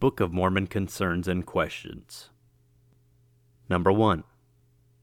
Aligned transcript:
Book 0.00 0.18
of 0.18 0.32
Mormon 0.32 0.66
concerns 0.66 1.28
and 1.28 1.44
questions. 1.44 2.30
Number 3.68 3.92
1. 3.92 4.24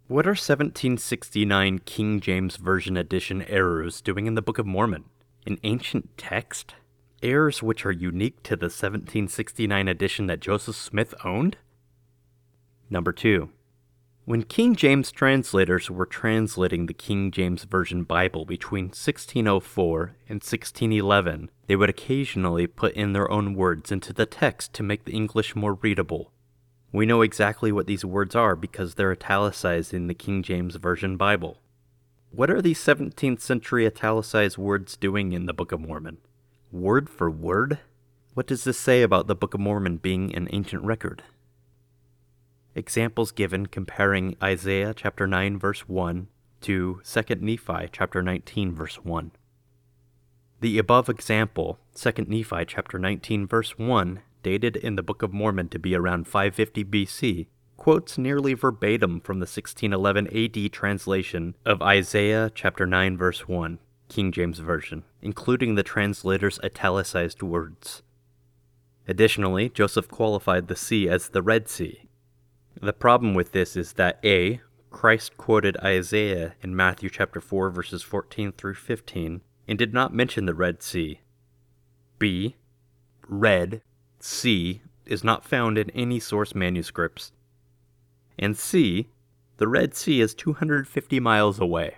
What 0.08 0.26
are 0.26 0.32
1769 0.32 1.80
King 1.86 2.20
James 2.20 2.56
Version 2.56 2.98
edition 2.98 3.44
errors 3.44 4.02
doing 4.02 4.26
in 4.26 4.34
the 4.34 4.42
Book 4.42 4.58
of 4.58 4.66
Mormon? 4.66 5.06
An 5.46 5.60
ancient 5.62 6.18
text? 6.18 6.74
Errors 7.22 7.62
which 7.62 7.86
are 7.86 7.92
unique 7.92 8.42
to 8.42 8.56
the 8.56 8.66
1769 8.66 9.88
edition 9.88 10.26
that 10.26 10.40
Joseph 10.40 10.76
Smith 10.76 11.14
owned? 11.24 11.58
Number 12.90 13.12
2. 13.12 13.50
When 14.28 14.44
King 14.44 14.76
James 14.76 15.10
translators 15.14 15.90
were 15.90 16.06
translating 16.06 16.86
the 16.88 16.94
King 16.94 17.32
James 17.32 17.64
Version 17.64 18.04
Bible 18.04 18.44
between 18.44 18.88
1604 18.88 20.18
and 20.28 20.44
1611, 20.44 21.50
they 21.68 21.78
would 21.78 21.90
occasionally 21.90 22.68
put 22.68 22.94
in 22.94 23.14
their 23.14 23.32
own 23.32 23.54
words 23.54 23.90
into 23.90 24.12
the 24.12 24.26
text 24.26 24.74
to 24.74 24.84
make 24.84 25.06
the 25.06 25.14
English 25.14 25.56
more 25.56 25.76
readable. 25.76 26.34
We 26.92 27.06
know 27.06 27.22
exactly 27.22 27.72
what 27.72 27.88
these 27.88 28.04
words 28.04 28.36
are 28.36 28.58
because 28.58 28.96
they're 28.96 29.14
italicized 29.14 29.94
in 29.94 30.08
the 30.08 30.14
King 30.14 30.44
James 30.44 30.76
Version 30.76 31.16
Bible. 31.16 31.60
What 32.30 32.52
are 32.52 32.62
these 32.62 32.84
17th 32.84 33.40
century 33.40 33.86
italicized 33.86 34.58
words 34.58 34.98
doing 34.98 35.32
in 35.32 35.46
the 35.46 35.54
Book 35.54 35.72
of 35.72 35.80
Mormon? 35.80 36.18
Word 36.70 37.10
for 37.10 37.32
word? 37.32 37.80
What 38.34 38.48
does 38.48 38.66
this 38.66 38.78
say 38.78 39.04
about 39.04 39.28
the 39.28 39.36
Book 39.36 39.54
of 39.54 39.62
Mormon 39.62 39.96
being 39.96 40.36
an 40.36 40.50
ancient 40.52 40.84
record? 40.84 41.24
Examples 42.78 43.32
given 43.32 43.66
comparing 43.66 44.38
Isaiah 44.42 44.94
chapter 44.94 45.26
9 45.26 45.58
verse 45.58 45.90
1 45.90 46.28
to 46.62 47.02
2 47.04 47.36
Nephi 47.36 47.90
chapter 47.92 48.22
19 48.22 48.74
verse 48.74 49.04
1. 49.04 49.32
The 50.60 50.78
above 50.78 51.10
example, 51.10 51.80
2 51.96 52.26
Nephi 52.28 52.66
chapter 52.66 52.98
19 52.98 53.48
verse 53.48 53.78
1, 53.78 54.22
dated 54.44 54.76
in 54.76 54.96
the 54.96 55.04
Book 55.04 55.22
of 55.22 55.34
Mormon 55.34 55.70
to 55.70 55.80
be 55.80 55.96
around 55.96 56.28
550 56.28 56.86
BC, 56.86 57.48
quotes 57.76 58.18
nearly 58.18 58.54
verbatim 58.54 59.20
from 59.22 59.40
the 59.40 59.44
1611 59.44 60.28
AD 60.36 60.72
translation 60.72 61.56
of 61.66 61.82
Isaiah 61.82 62.52
chapter 62.54 62.86
9 62.86 63.18
verse 63.18 63.48
1, 63.48 63.80
King 64.10 64.32
James 64.32 64.60
Version, 64.60 65.04
including 65.22 65.76
the 65.76 65.84
translator's 65.84 66.60
italicized 66.64 67.44
words. 67.44 68.02
Additionally, 69.08 69.70
Joseph 69.70 70.10
qualified 70.10 70.68
the 70.68 70.76
sea 70.76 71.08
as 71.08 71.30
the 71.30 71.42
Red 71.42 71.70
Sea, 71.70 72.07
the 72.82 72.94
problem 72.94 73.34
with 73.34 73.52
this 73.52 73.76
is 73.76 73.94
that 73.94 74.20
A, 74.24 74.62
Christ 74.90 75.38
quoted 75.38 75.78
Isaiah 75.78 76.56
in 76.62 76.76
Matthew 76.76 77.10
chapter 77.10 77.42
4 77.42 77.70
verses 77.70 78.04
14 78.04 78.52
through 78.52 78.76
15 78.76 79.42
and 79.68 79.78
did 79.78 79.94
not 79.94 80.14
mention 80.14 80.46
the 80.46 80.54
Red 80.54 80.82
Sea. 80.82 81.22
B, 82.20 82.56
Red 83.28 83.82
Sea 84.20 84.82
is 85.06 85.24
not 85.24 85.46
found 85.46 85.78
in 85.78 85.90
any 85.92 86.20
source 86.20 86.56
manuscripts. 86.56 87.32
And 88.40 88.58
C, 88.58 89.10
the 89.58 89.68
Red 89.68 89.96
Sea 89.96 90.22
is 90.22 90.34
250 90.34 91.20
miles 91.20 91.60
away. 91.60 91.98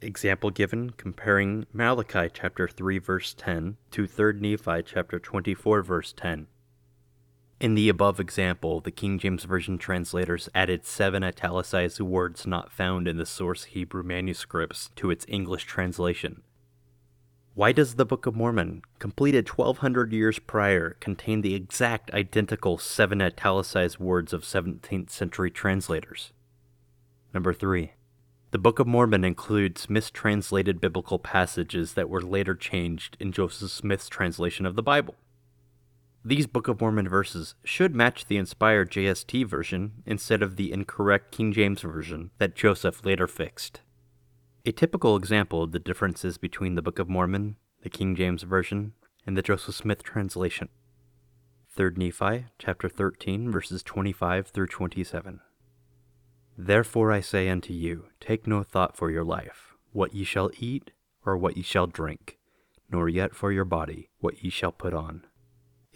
Example 0.00 0.50
given 0.50 0.90
comparing 0.90 1.66
Malachi 1.72 2.30
chapter 2.32 2.68
3 2.68 2.98
verse 2.98 3.34
10 3.34 3.76
to 3.90 4.06
3 4.06 4.34
Nephi 4.34 4.82
chapter 4.82 5.18
24 5.18 5.82
verse 5.82 6.12
10. 6.12 6.46
In 7.58 7.74
the 7.74 7.88
above 7.88 8.20
example, 8.20 8.80
the 8.80 8.90
King 8.90 9.18
James 9.18 9.44
Version 9.44 9.78
translators 9.78 10.50
added 10.54 10.84
seven 10.84 11.24
italicized 11.24 12.00
words 12.00 12.46
not 12.46 12.70
found 12.70 13.08
in 13.08 13.16
the 13.16 13.24
source 13.24 13.64
Hebrew 13.64 14.02
manuscripts 14.02 14.90
to 14.96 15.10
its 15.10 15.24
English 15.26 15.64
translation. 15.64 16.42
Why 17.54 17.72
does 17.72 17.94
the 17.94 18.04
Book 18.04 18.26
of 18.26 18.36
Mormon, 18.36 18.82
completed 18.98 19.48
1200 19.48 20.12
years 20.12 20.38
prior, 20.38 20.98
contain 21.00 21.40
the 21.40 21.54
exact 21.54 22.10
identical 22.12 22.76
seven 22.76 23.22
italicized 23.22 23.98
words 23.98 24.34
of 24.34 24.42
17th 24.42 25.08
century 25.08 25.50
translators? 25.50 26.34
Number 27.32 27.54
3. 27.54 27.92
The 28.50 28.58
Book 28.58 28.78
of 28.78 28.86
Mormon 28.86 29.24
includes 29.24 29.88
mistranslated 29.88 30.78
biblical 30.78 31.18
passages 31.18 31.94
that 31.94 32.10
were 32.10 32.20
later 32.20 32.54
changed 32.54 33.16
in 33.18 33.32
Joseph 33.32 33.70
Smith's 33.70 34.10
translation 34.10 34.66
of 34.66 34.76
the 34.76 34.82
Bible. 34.82 35.14
These 36.26 36.48
Book 36.48 36.66
of 36.66 36.80
Mormon 36.80 37.08
verses 37.08 37.54
should 37.62 37.94
match 37.94 38.26
the 38.26 38.36
inspired 38.36 38.90
JST 38.90 39.46
version 39.46 40.02
instead 40.04 40.42
of 40.42 40.56
the 40.56 40.72
incorrect 40.72 41.30
King 41.30 41.52
James 41.52 41.82
version 41.82 42.32
that 42.38 42.56
Joseph 42.56 43.04
later 43.04 43.28
fixed. 43.28 43.82
A 44.64 44.72
typical 44.72 45.14
example 45.14 45.62
of 45.62 45.70
the 45.70 45.78
differences 45.78 46.36
between 46.36 46.74
the 46.74 46.82
Book 46.82 46.98
of 46.98 47.08
Mormon, 47.08 47.54
the 47.84 47.88
King 47.88 48.16
James 48.16 48.42
version, 48.42 48.94
and 49.24 49.36
the 49.36 49.42
Joseph 49.42 49.76
Smith 49.76 50.02
translation. 50.02 50.68
3 51.76 51.92
Nephi 51.96 52.46
chapter 52.58 52.88
13 52.88 53.52
verses 53.52 53.84
25 53.84 54.48
through 54.48 54.66
27. 54.66 55.38
Therefore 56.58 57.12
I 57.12 57.20
say 57.20 57.48
unto 57.48 57.72
you, 57.72 58.06
take 58.18 58.48
no 58.48 58.64
thought 58.64 58.96
for 58.96 59.12
your 59.12 59.22
life, 59.22 59.76
what 59.92 60.12
ye 60.12 60.24
shall 60.24 60.50
eat, 60.58 60.90
or 61.24 61.36
what 61.36 61.56
ye 61.56 61.62
shall 61.62 61.86
drink, 61.86 62.36
nor 62.90 63.08
yet 63.08 63.32
for 63.32 63.52
your 63.52 63.64
body, 63.64 64.10
what 64.18 64.42
ye 64.42 64.50
shall 64.50 64.72
put 64.72 64.92
on. 64.92 65.24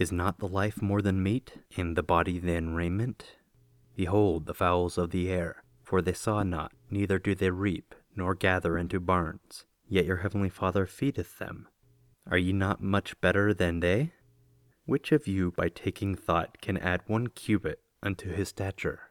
Is 0.01 0.11
not 0.11 0.39
the 0.39 0.49
life 0.49 0.81
more 0.81 1.03
than 1.03 1.23
meat, 1.23 1.59
and 1.77 1.95
the 1.95 2.03
body 2.03 2.39
than 2.39 2.75
raiment? 2.75 3.37
Behold 3.95 4.47
the 4.47 4.55
fowls 4.55 4.97
of 4.97 5.11
the 5.11 5.29
air, 5.29 5.63
for 5.83 6.01
they 6.01 6.15
saw 6.15 6.43
not, 6.43 6.73
neither 6.91 7.19
do 7.19 7.35
they 7.35 7.51
reap, 7.51 7.95
nor 8.17 8.35
gather 8.35 8.79
into 8.79 8.99
barns, 8.99 9.67
yet 9.87 10.07
your 10.07 10.17
heavenly 10.17 10.49
Father 10.49 10.87
feedeth 10.87 11.37
them. 11.37 11.69
Are 12.31 12.39
ye 12.39 12.51
not 12.51 12.83
much 12.83 13.21
better 13.21 13.53
than 13.53 13.81
they? 13.81 14.15
Which 14.87 15.13
of 15.13 15.29
you 15.29 15.51
by 15.51 15.69
taking 15.69 16.15
thought 16.15 16.63
can 16.63 16.79
add 16.79 17.03
one 17.07 17.27
cubit 17.27 17.83
unto 18.03 18.33
his 18.33 18.49
stature? 18.49 19.11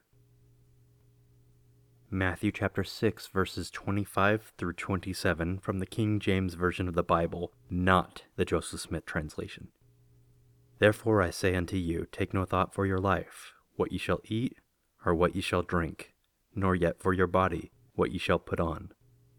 Matthew 2.09 2.51
chapter 2.51 2.83
6 2.83 3.27
verses 3.27 3.69
25 3.69 4.53
through 4.57 4.73
27 4.73 5.59
from 5.59 5.77
the 5.77 5.85
King 5.85 6.19
James 6.19 6.55
Version 6.55 6.87
of 6.87 6.95
the 6.95 7.03
Bible, 7.03 7.53
not 7.69 8.23
the 8.37 8.45
Joseph 8.45 8.81
Smith 8.81 9.05
translation. 9.05 9.67
Therefore 10.79 11.21
I 11.21 11.29
say 11.29 11.55
unto 11.55 11.75
you, 11.75 12.07
take 12.11 12.33
no 12.33 12.45
thought 12.45 12.73
for 12.73 12.85
your 12.85 12.99
life, 12.99 13.53
what 13.75 13.91
ye 13.91 13.97
shall 13.97 14.21
eat, 14.23 14.57
or 15.05 15.13
what 15.13 15.35
ye 15.35 15.41
shall 15.41 15.61
drink, 15.61 16.13
nor 16.55 16.73
yet 16.73 16.99
for 16.99 17.13
your 17.13 17.27
body, 17.27 17.71
what 17.93 18.11
ye 18.11 18.17
shall 18.17 18.39
put 18.39 18.59
on. 18.59 18.91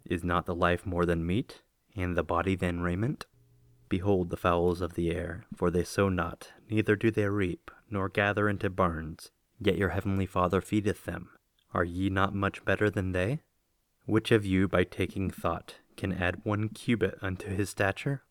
Is 0.04 0.22
not 0.22 0.46
the 0.46 0.54
life 0.54 0.84
more 0.86 1.06
than 1.06 1.26
meat, 1.26 1.62
and 1.96 2.16
the 2.16 2.22
body 2.22 2.54
than 2.56 2.82
raiment? 2.82 3.26
Behold 3.88 4.30
the 4.30 4.36
fowls 4.36 4.80
of 4.80 4.94
the 4.94 5.10
air, 5.10 5.46
for 5.56 5.70
they 5.70 5.82
sow 5.82 6.08
not, 6.08 6.52
neither 6.70 6.94
do 6.94 7.10
they 7.10 7.26
reap, 7.26 7.70
nor 7.90 8.08
gather 8.08 8.48
into 8.48 8.70
barns, 8.70 9.30
yet 9.58 9.76
your 9.76 9.90
heavenly 9.90 10.26
Father 10.26 10.60
feedeth 10.60 11.04
them. 11.04 11.30
Are 11.72 11.84
ye 11.84 12.10
not 12.10 12.34
much 12.34 12.64
better 12.64 12.90
than 12.90 13.12
they? 13.12 13.40
Which 14.04 14.30
of 14.30 14.44
you 14.44 14.68
by 14.68 14.84
taking 14.84 15.30
thought 15.30 15.76
can 15.96 16.12
add 16.12 16.44
one 16.44 16.68
cubit 16.68 17.18
unto 17.22 17.48
his 17.48 17.70
stature? 17.70 18.22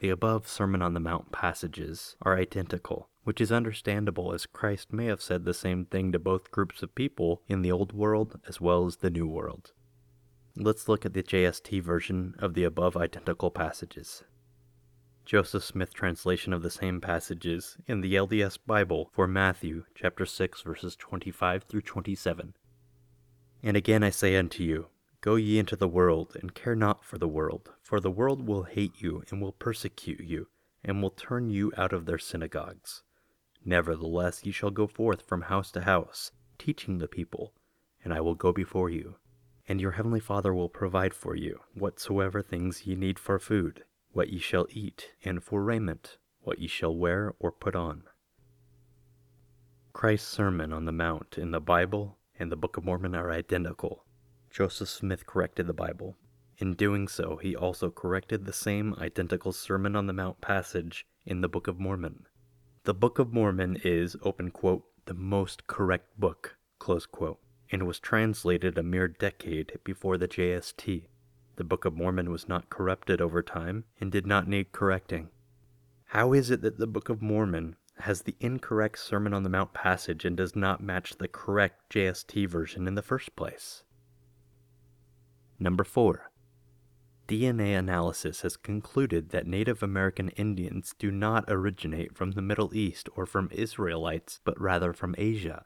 The 0.00 0.10
above 0.10 0.46
Sermon 0.46 0.80
on 0.80 0.94
the 0.94 1.00
Mount 1.00 1.32
passages 1.32 2.16
are 2.22 2.38
identical, 2.38 3.08
which 3.24 3.40
is 3.40 3.50
understandable 3.50 4.32
as 4.32 4.46
Christ 4.46 4.92
may 4.92 5.06
have 5.06 5.20
said 5.20 5.44
the 5.44 5.52
same 5.52 5.86
thing 5.86 6.12
to 6.12 6.20
both 6.20 6.52
groups 6.52 6.84
of 6.84 6.94
people 6.94 7.42
in 7.48 7.62
the 7.62 7.72
Old 7.72 7.92
World 7.92 8.38
as 8.46 8.60
well 8.60 8.86
as 8.86 8.98
the 8.98 9.10
New 9.10 9.26
World. 9.26 9.72
Let's 10.54 10.88
look 10.88 11.04
at 11.04 11.14
the 11.14 11.22
JST 11.22 11.82
version 11.82 12.36
of 12.38 12.54
the 12.54 12.62
above 12.62 12.96
identical 12.96 13.50
passages. 13.50 14.22
Joseph 15.24 15.64
Smith 15.64 15.92
translation 15.92 16.52
of 16.52 16.62
the 16.62 16.70
same 16.70 17.00
passages 17.00 17.76
in 17.86 18.00
the 18.00 18.14
LDS 18.14 18.58
Bible 18.66 19.10
for 19.12 19.26
Matthew 19.26 19.84
chapter 19.94 20.24
6 20.24 20.62
verses 20.62 20.94
25 20.96 21.64
through 21.64 21.82
27. 21.82 22.54
And 23.62 23.76
again 23.76 24.04
I 24.04 24.10
say 24.10 24.36
unto 24.36 24.62
you, 24.62 24.86
Go 25.20 25.34
ye 25.34 25.58
into 25.58 25.74
the 25.74 25.88
world, 25.88 26.36
and 26.40 26.54
care 26.54 26.76
not 26.76 27.04
for 27.04 27.18
the 27.18 27.26
world, 27.26 27.72
for 27.82 27.98
the 27.98 28.10
world 28.10 28.46
will 28.46 28.62
hate 28.62 29.00
you, 29.00 29.24
and 29.30 29.42
will 29.42 29.52
persecute 29.52 30.20
you, 30.20 30.48
and 30.84 31.02
will 31.02 31.10
turn 31.10 31.50
you 31.50 31.72
out 31.76 31.92
of 31.92 32.06
their 32.06 32.18
synagogues. 32.18 33.02
Nevertheless, 33.64 34.46
ye 34.46 34.52
shall 34.52 34.70
go 34.70 34.86
forth 34.86 35.22
from 35.22 35.42
house 35.42 35.72
to 35.72 35.80
house, 35.80 36.30
teaching 36.56 36.98
the 36.98 37.08
people, 37.08 37.52
and 38.04 38.14
I 38.14 38.20
will 38.20 38.36
go 38.36 38.52
before 38.52 38.90
you. 38.90 39.16
And 39.66 39.80
your 39.80 39.92
heavenly 39.92 40.20
Father 40.20 40.54
will 40.54 40.68
provide 40.68 41.12
for 41.12 41.34
you 41.34 41.60
whatsoever 41.74 42.40
things 42.40 42.86
ye 42.86 42.94
need 42.94 43.18
for 43.18 43.38
food, 43.38 43.84
what 44.12 44.30
ye 44.30 44.38
shall 44.38 44.66
eat, 44.70 45.10
and 45.24 45.42
for 45.42 45.62
raiment, 45.62 46.16
what 46.40 46.60
ye 46.60 46.68
shall 46.68 46.96
wear 46.96 47.34
or 47.38 47.52
put 47.52 47.74
on. 47.74 48.04
Christ's 49.92 50.28
Sermon 50.28 50.72
on 50.72 50.84
the 50.84 50.92
Mount 50.92 51.36
in 51.36 51.50
the 51.50 51.60
Bible 51.60 52.18
and 52.38 52.52
the 52.52 52.56
Book 52.56 52.76
of 52.76 52.84
Mormon 52.84 53.14
are 53.14 53.32
identical. 53.32 54.04
Joseph 54.58 54.88
Smith 54.88 55.24
corrected 55.24 55.68
the 55.68 55.72
Bible. 55.72 56.16
In 56.56 56.74
doing 56.74 57.06
so, 57.06 57.36
he 57.36 57.54
also 57.54 57.92
corrected 57.92 58.44
the 58.44 58.52
same 58.52 58.92
identical 58.98 59.52
Sermon 59.52 59.94
on 59.94 60.08
the 60.08 60.12
Mount 60.12 60.40
passage 60.40 61.06
in 61.24 61.42
the 61.42 61.48
Book 61.48 61.68
of 61.68 61.78
Mormon. 61.78 62.26
The 62.82 62.92
Book 62.92 63.20
of 63.20 63.32
Mormon 63.32 63.76
is, 63.84 64.16
open 64.20 64.50
quote, 64.50 64.82
the 65.04 65.14
most 65.14 65.68
correct 65.68 66.18
book, 66.18 66.56
close 66.80 67.06
quote, 67.06 67.38
and 67.70 67.86
was 67.86 68.00
translated 68.00 68.76
a 68.76 68.82
mere 68.82 69.06
decade 69.06 69.78
before 69.84 70.18
the 70.18 70.26
JST. 70.26 71.06
The 71.54 71.62
Book 71.62 71.84
of 71.84 71.94
Mormon 71.94 72.28
was 72.32 72.48
not 72.48 72.68
corrupted 72.68 73.20
over 73.20 73.44
time 73.44 73.84
and 74.00 74.10
did 74.10 74.26
not 74.26 74.48
need 74.48 74.72
correcting. 74.72 75.28
How 76.06 76.32
is 76.32 76.50
it 76.50 76.62
that 76.62 76.78
the 76.78 76.88
Book 76.88 77.08
of 77.08 77.22
Mormon 77.22 77.76
has 77.98 78.22
the 78.22 78.34
incorrect 78.40 78.98
Sermon 78.98 79.32
on 79.32 79.44
the 79.44 79.50
Mount 79.50 79.72
passage 79.72 80.24
and 80.24 80.36
does 80.36 80.56
not 80.56 80.82
match 80.82 81.18
the 81.18 81.28
correct 81.28 81.94
JST 81.94 82.48
version 82.48 82.88
in 82.88 82.96
the 82.96 83.02
first 83.02 83.36
place? 83.36 83.84
Number 85.60 85.82
4. 85.82 86.30
DNA 87.26 87.76
analysis 87.76 88.42
has 88.42 88.56
concluded 88.56 89.30
that 89.30 89.46
Native 89.46 89.82
American 89.82 90.28
Indians 90.30 90.94
do 90.98 91.10
not 91.10 91.44
originate 91.48 92.16
from 92.16 92.30
the 92.30 92.42
Middle 92.42 92.74
East 92.74 93.08
or 93.16 93.26
from 93.26 93.50
Israelites, 93.52 94.40
but 94.44 94.58
rather 94.60 94.92
from 94.92 95.16
Asia. 95.18 95.64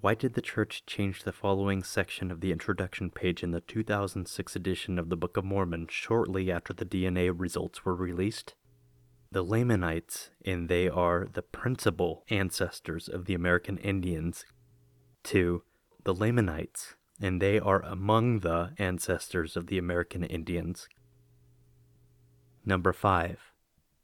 Why 0.00 0.14
did 0.14 0.34
the 0.34 0.42
Church 0.42 0.84
change 0.84 1.22
the 1.22 1.32
following 1.32 1.84
section 1.84 2.32
of 2.32 2.40
the 2.40 2.50
introduction 2.50 3.10
page 3.10 3.44
in 3.44 3.52
the 3.52 3.60
2006 3.60 4.56
edition 4.56 4.98
of 4.98 5.08
the 5.08 5.16
Book 5.16 5.36
of 5.36 5.44
Mormon 5.44 5.86
shortly 5.88 6.50
after 6.50 6.72
the 6.72 6.84
DNA 6.84 7.32
results 7.32 7.84
were 7.84 7.94
released? 7.94 8.54
The 9.30 9.44
Lamanites, 9.44 10.30
and 10.44 10.68
they 10.68 10.88
are 10.88 11.28
the 11.32 11.42
principal 11.42 12.24
ancestors 12.28 13.08
of 13.08 13.26
the 13.26 13.34
American 13.34 13.78
Indians, 13.78 14.44
2. 15.22 15.62
the 16.02 16.12
Lamanites, 16.12 16.96
and 17.22 17.40
they 17.40 17.58
are 17.58 17.80
among 17.82 18.40
the 18.40 18.72
ancestors 18.78 19.56
of 19.56 19.68
the 19.68 19.78
American 19.78 20.24
Indians. 20.24 20.88
Number 22.66 22.92
5. 22.92 23.38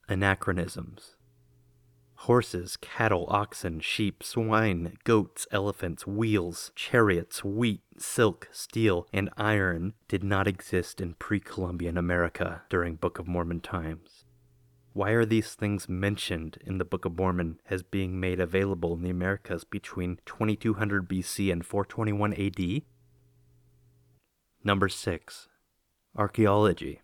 Anachronisms. 0.09 1.17
Horses, 2.23 2.77
cattle, 2.77 3.27
oxen, 3.29 3.81
sheep, 3.81 4.23
swine, 4.23 4.97
goats, 5.05 5.47
elephants, 5.53 6.07
wheels, 6.07 6.73
chariots, 6.75 7.45
wheat, 7.45 7.83
silk, 7.97 8.49
steel, 8.51 9.07
and 9.13 9.31
iron 9.37 9.95
did 10.09 10.25
not 10.25 10.49
exist 10.49 11.01
in 11.01 11.15
pre 11.15 11.39
Columbian 11.41 11.97
America 11.97 12.63
during 12.69 12.97
Book 12.97 13.19
of 13.19 13.29
Mormon 13.29 13.61
times. 13.61 14.25
Why 14.93 15.11
are 15.11 15.25
these 15.25 15.55
things 15.55 15.89
mentioned 15.89 16.59
in 16.65 16.79
the 16.79 16.85
Book 16.85 17.05
of 17.05 17.17
Mormon 17.17 17.61
as 17.71 17.83
being 17.85 18.19
made 18.19 18.41
available 18.41 18.95
in 18.95 19.03
the 19.03 19.11
Americas 19.11 19.63
between 19.63 20.19
2200 20.27 21.09
BC 21.09 21.53
and 21.53 21.65
421 21.65 22.33
AD? 22.33 22.83
Number 24.65 24.89
6. 24.89 25.49
Archaeology. 26.17 27.01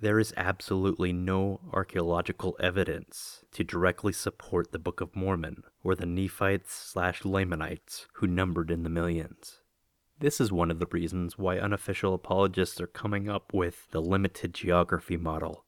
There 0.00 0.18
is 0.18 0.34
absolutely 0.36 1.12
no 1.12 1.60
archaeological 1.72 2.56
evidence 2.58 3.44
to 3.52 3.62
directly 3.62 4.12
support 4.12 4.72
the 4.72 4.80
Book 4.80 5.00
of 5.00 5.14
Mormon 5.14 5.62
or 5.84 5.94
the 5.94 6.04
Nephites 6.04 6.74
slash 6.74 7.24
Lamanites 7.24 8.08
who 8.14 8.26
numbered 8.26 8.72
in 8.72 8.82
the 8.82 8.90
millions. 8.90 9.60
This 10.18 10.40
is 10.40 10.50
one 10.50 10.72
of 10.72 10.80
the 10.80 10.88
reasons 10.90 11.38
why 11.38 11.60
unofficial 11.60 12.12
apologists 12.12 12.80
are 12.80 12.88
coming 12.88 13.28
up 13.28 13.54
with 13.54 13.88
the 13.92 14.02
limited 14.02 14.52
geography 14.52 15.16
model. 15.16 15.64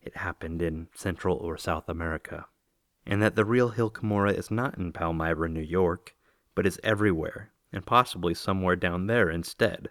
It 0.00 0.16
happened 0.16 0.62
in 0.62 0.88
Central 0.94 1.36
or 1.36 1.58
South 1.58 1.88
America. 1.90 2.46
And 3.04 3.22
that 3.22 3.36
the 3.36 3.44
real 3.44 3.68
Hill 3.68 3.90
Cumorah 3.90 4.36
is 4.36 4.50
not 4.50 4.78
in 4.78 4.92
Palmyra, 4.92 5.50
New 5.50 5.60
York, 5.60 6.16
but 6.54 6.66
is 6.66 6.80
everywhere, 6.82 7.52
and 7.72 7.84
possibly 7.84 8.32
somewhere 8.32 8.74
down 8.74 9.06
there 9.06 9.28
instead. 9.28 9.90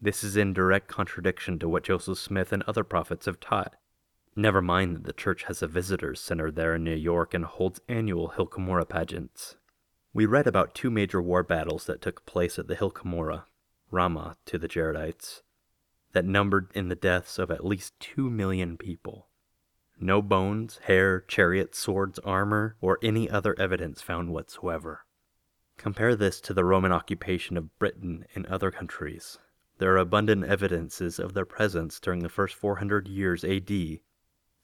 This 0.00 0.22
is 0.22 0.36
in 0.36 0.52
direct 0.52 0.86
contradiction 0.86 1.58
to 1.58 1.68
what 1.68 1.82
Joseph 1.82 2.18
Smith 2.18 2.52
and 2.52 2.62
other 2.62 2.84
prophets 2.84 3.26
have 3.26 3.40
taught. 3.40 3.74
Never 4.36 4.62
mind 4.62 4.94
that 4.94 5.04
the 5.04 5.12
church 5.12 5.44
has 5.44 5.60
a 5.60 5.66
visitors 5.66 6.20
center 6.20 6.52
there 6.52 6.76
in 6.76 6.84
New 6.84 6.94
York 6.94 7.34
and 7.34 7.44
holds 7.44 7.80
annual 7.88 8.28
Hill 8.28 8.46
Cumorah 8.46 8.88
pageants. 8.88 9.56
We 10.12 10.24
read 10.24 10.46
about 10.46 10.74
two 10.74 10.90
major 10.90 11.20
war 11.20 11.42
battles 11.42 11.86
that 11.86 12.00
took 12.00 12.24
place 12.24 12.58
at 12.58 12.68
the 12.68 12.76
Hill 12.76 12.92
Cumorah, 12.92 13.44
Ramah 13.90 14.36
to 14.46 14.56
the 14.56 14.68
Jaredites, 14.68 15.42
that 16.12 16.24
numbered 16.24 16.70
in 16.74 16.88
the 16.88 16.94
deaths 16.94 17.36
of 17.38 17.50
at 17.50 17.66
least 17.66 17.98
two 17.98 18.30
million 18.30 18.76
people. 18.76 19.26
No 19.98 20.22
bones, 20.22 20.78
hair, 20.84 21.20
chariots, 21.22 21.76
swords, 21.76 22.20
armor, 22.20 22.76
or 22.80 23.00
any 23.02 23.28
other 23.28 23.58
evidence 23.58 24.00
found 24.00 24.32
whatsoever. 24.32 25.04
Compare 25.76 26.14
this 26.14 26.40
to 26.42 26.54
the 26.54 26.64
Roman 26.64 26.92
occupation 26.92 27.56
of 27.56 27.76
Britain 27.80 28.24
and 28.36 28.46
other 28.46 28.70
countries, 28.70 29.38
there 29.78 29.94
are 29.94 29.98
abundant 29.98 30.44
evidences 30.44 31.18
of 31.18 31.34
their 31.34 31.44
presence 31.44 32.00
during 32.00 32.20
the 32.20 32.28
first 32.28 32.54
400 32.54 33.08
years 33.08 33.44
AD, 33.44 34.00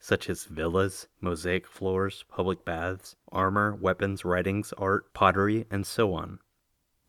such 0.00 0.28
as 0.28 0.44
villas, 0.44 1.08
mosaic 1.20 1.66
floors, 1.66 2.24
public 2.28 2.64
baths, 2.64 3.16
armor, 3.32 3.74
weapons, 3.74 4.24
writings, 4.24 4.72
art, 4.76 5.14
pottery, 5.14 5.66
and 5.70 5.86
so 5.86 6.12
on. 6.12 6.38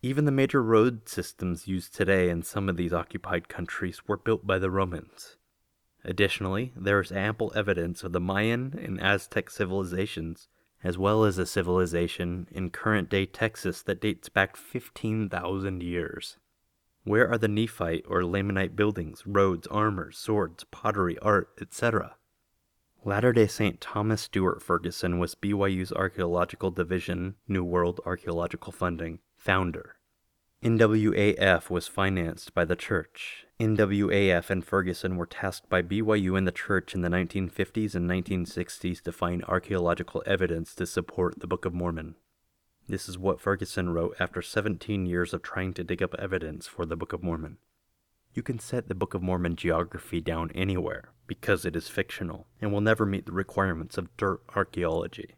Even 0.01 0.25
the 0.25 0.31
major 0.31 0.61
road 0.61 1.09
systems 1.09 1.67
used 1.67 1.95
today 1.95 2.29
in 2.29 2.43
some 2.43 2.69
of 2.69 2.77
these 2.77 2.93
occupied 2.93 3.49
countries 3.49 4.07
were 4.07 4.17
built 4.17 4.45
by 4.45 4.59
the 4.59 4.69
Romans. 4.69 5.37
Additionally, 6.03 6.71
there 6.75 7.01
is 7.01 7.11
ample 7.11 7.51
evidence 7.55 8.03
of 8.03 8.11
the 8.11 8.19
Mayan 8.19 8.77
and 8.79 9.01
Aztec 9.01 9.49
civilizations, 9.49 10.47
as 10.83 10.99
well 10.99 11.23
as 11.23 11.39
a 11.39 11.45
civilization 11.47 12.47
in 12.51 12.69
current 12.69 13.09
day 13.09 13.25
Texas 13.25 13.81
that 13.81 13.99
dates 13.99 14.29
back 14.29 14.55
15,000 14.55 15.81
years. 15.81 16.37
Where 17.05 17.29
are 17.31 17.37
the 17.37 17.47
Nephite 17.47 18.03
or 18.07 18.23
Lamanite 18.23 18.75
buildings, 18.75 19.21
roads, 19.27 19.67
armor, 19.67 20.11
swords, 20.11 20.63
pottery, 20.63 21.19
art, 21.19 21.49
etc.? 21.61 22.15
Latter 23.03 23.31
day 23.31 23.45
Saint 23.45 23.79
Thomas 23.79 24.23
Stewart 24.23 24.59
Ferguson 24.59 25.19
was 25.19 25.35
BYU's 25.35 25.91
Archaeological 25.91 26.71
Division, 26.71 27.35
New 27.47 27.63
World 27.63 28.01
Archaeological 28.07 28.71
Funding, 28.71 29.19
founder. 29.37 29.97
NWAF 30.63 31.69
was 31.69 31.87
financed 31.87 32.55
by 32.55 32.65
the 32.65 32.75
church. 32.75 33.45
NWAF 33.59 34.49
and 34.49 34.65
Ferguson 34.65 35.15
were 35.15 35.27
tasked 35.27 35.69
by 35.69 35.83
BYU 35.83 36.35
and 36.35 36.47
the 36.47 36.51
church 36.51 36.95
in 36.95 37.01
the 37.01 37.09
1950s 37.09 37.93
and 37.93 38.09
1960s 38.09 39.03
to 39.03 39.11
find 39.11 39.43
archaeological 39.43 40.23
evidence 40.25 40.73
to 40.73 40.87
support 40.87 41.39
the 41.39 41.45
Book 41.45 41.65
of 41.65 41.73
Mormon. 41.75 42.15
This 42.87 43.09
is 43.09 43.17
what 43.17 43.39
Ferguson 43.39 43.89
wrote 43.89 44.15
after 44.19 44.43
17 44.43 45.07
years 45.07 45.33
of 45.33 45.41
trying 45.41 45.73
to 45.73 45.83
dig 45.83 46.03
up 46.03 46.13
evidence 46.19 46.67
for 46.67 46.85
the 46.85 46.95
Book 46.95 47.13
of 47.13 47.23
Mormon. 47.23 47.57
You 48.33 48.43
can 48.43 48.59
set 48.59 48.87
the 48.87 48.93
Book 48.93 49.15
of 49.15 49.23
Mormon 49.23 49.55
geography 49.55 50.21
down 50.21 50.51
anywhere 50.53 51.09
because 51.25 51.65
it 51.65 51.75
is 51.75 51.87
fictional 51.87 52.45
and 52.61 52.71
will 52.71 52.81
never 52.81 53.05
meet 53.05 53.25
the 53.25 53.31
requirements 53.31 53.97
of 53.97 54.15
dirt 54.17 54.41
archaeology. 54.55 55.35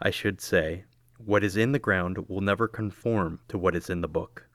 I 0.00 0.10
should 0.10 0.40
say, 0.40 0.84
what 1.18 1.44
is 1.44 1.54
in 1.54 1.72
the 1.72 1.78
ground 1.78 2.28
will 2.28 2.40
never 2.40 2.66
conform 2.66 3.40
to 3.48 3.58
what 3.58 3.76
is 3.76 3.90
in 3.90 4.00
the 4.00 4.08
book. 4.08 4.46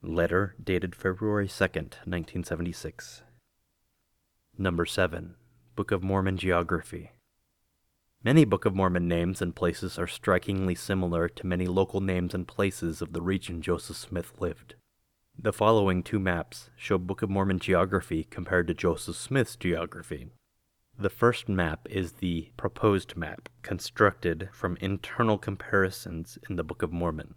Letter 0.00 0.54
dated 0.62 0.94
February 0.94 1.48
2nd, 1.48 1.98
1976. 2.06 3.22
Number 4.56 4.86
7. 4.86 5.34
Book 5.74 5.90
of 5.90 6.04
Mormon 6.04 6.36
Geography. 6.36 7.10
Many 8.24 8.44
Book 8.44 8.64
of 8.64 8.74
Mormon 8.74 9.06
names 9.06 9.40
and 9.40 9.54
places 9.54 9.96
are 9.96 10.08
strikingly 10.08 10.74
similar 10.74 11.28
to 11.28 11.46
many 11.46 11.68
local 11.68 12.00
names 12.00 12.34
and 12.34 12.48
places 12.48 13.00
of 13.00 13.12
the 13.12 13.22
region 13.22 13.62
Joseph 13.62 13.96
Smith 13.96 14.32
lived. 14.40 14.74
The 15.38 15.52
following 15.52 16.02
two 16.02 16.18
maps 16.18 16.68
show 16.76 16.98
Book 16.98 17.22
of 17.22 17.30
Mormon 17.30 17.60
geography 17.60 18.24
compared 18.24 18.66
to 18.66 18.74
Joseph 18.74 19.14
Smith's 19.14 19.54
geography. 19.54 20.30
The 20.98 21.10
first 21.10 21.48
map 21.48 21.86
is 21.88 22.14
the 22.14 22.50
proposed 22.56 23.16
map, 23.16 23.48
constructed 23.62 24.48
from 24.52 24.76
internal 24.80 25.38
comparisons 25.38 26.38
in 26.50 26.56
the 26.56 26.64
Book 26.64 26.82
of 26.82 26.92
Mormon. 26.92 27.36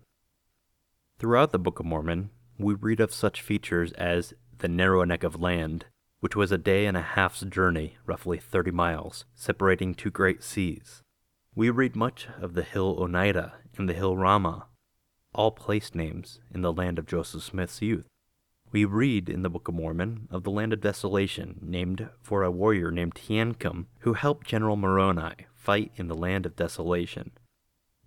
Throughout 1.19 1.51
the 1.51 1.59
Book 1.59 1.79
of 1.79 1.85
Mormon, 1.85 2.31
we 2.57 2.73
read 2.73 2.99
of 2.99 3.13
such 3.13 3.43
features 3.43 3.91
as 3.91 4.33
the 4.57 4.67
narrow 4.67 5.03
neck 5.03 5.23
of 5.23 5.39
land, 5.39 5.85
which 6.21 6.35
was 6.35 6.51
a 6.51 6.57
day 6.57 6.85
and 6.85 6.95
a 6.95 7.01
half's 7.01 7.41
journey, 7.41 7.97
roughly 8.05 8.37
30 8.37 8.71
miles, 8.71 9.25
separating 9.35 9.93
two 9.93 10.11
great 10.11 10.41
seas. 10.41 11.01
We 11.53 11.69
read 11.69 11.95
much 11.95 12.27
of 12.39 12.53
the 12.53 12.63
hill 12.63 12.95
Oneida 12.99 13.55
and 13.77 13.89
the 13.89 13.93
hill 13.93 14.15
Ramah, 14.15 14.67
all 15.33 15.51
place 15.51 15.93
names 15.93 16.39
in 16.53 16.61
the 16.61 16.71
land 16.71 16.99
of 16.99 17.07
Joseph 17.07 17.43
Smith's 17.43 17.81
youth. 17.81 18.05
We 18.71 18.85
read 18.85 19.29
in 19.29 19.41
the 19.41 19.49
Book 19.49 19.67
of 19.67 19.73
Mormon 19.73 20.27
of 20.31 20.43
the 20.43 20.51
land 20.51 20.71
of 20.71 20.79
desolation, 20.79 21.59
named 21.61 22.07
for 22.21 22.43
a 22.43 22.51
warrior 22.51 22.91
named 22.91 23.15
Teancum, 23.15 23.87
who 23.99 24.13
helped 24.13 24.47
General 24.47 24.77
Moroni 24.77 25.47
fight 25.55 25.91
in 25.95 26.07
the 26.07 26.15
land 26.15 26.45
of 26.45 26.55
desolation. 26.55 27.31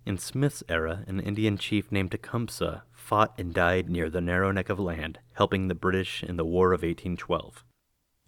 In 0.06 0.18
Smith's 0.18 0.62
era, 0.68 1.02
an 1.06 1.18
Indian 1.21 1.56
chief 1.56 1.90
named 1.90 2.12
Tecumseh 2.12 2.83
fought 2.92 3.35
and 3.38 3.52
died 3.52 3.88
near 3.88 4.09
the 4.09 4.21
narrow 4.21 4.52
neck 4.52 4.68
of 4.68 4.78
land, 4.78 5.18
helping 5.35 5.68
the 5.68 5.75
British 5.75 6.23
in 6.23 6.37
the 6.37 6.44
War 6.44 6.73
of 6.73 6.83
1812. 6.83 7.63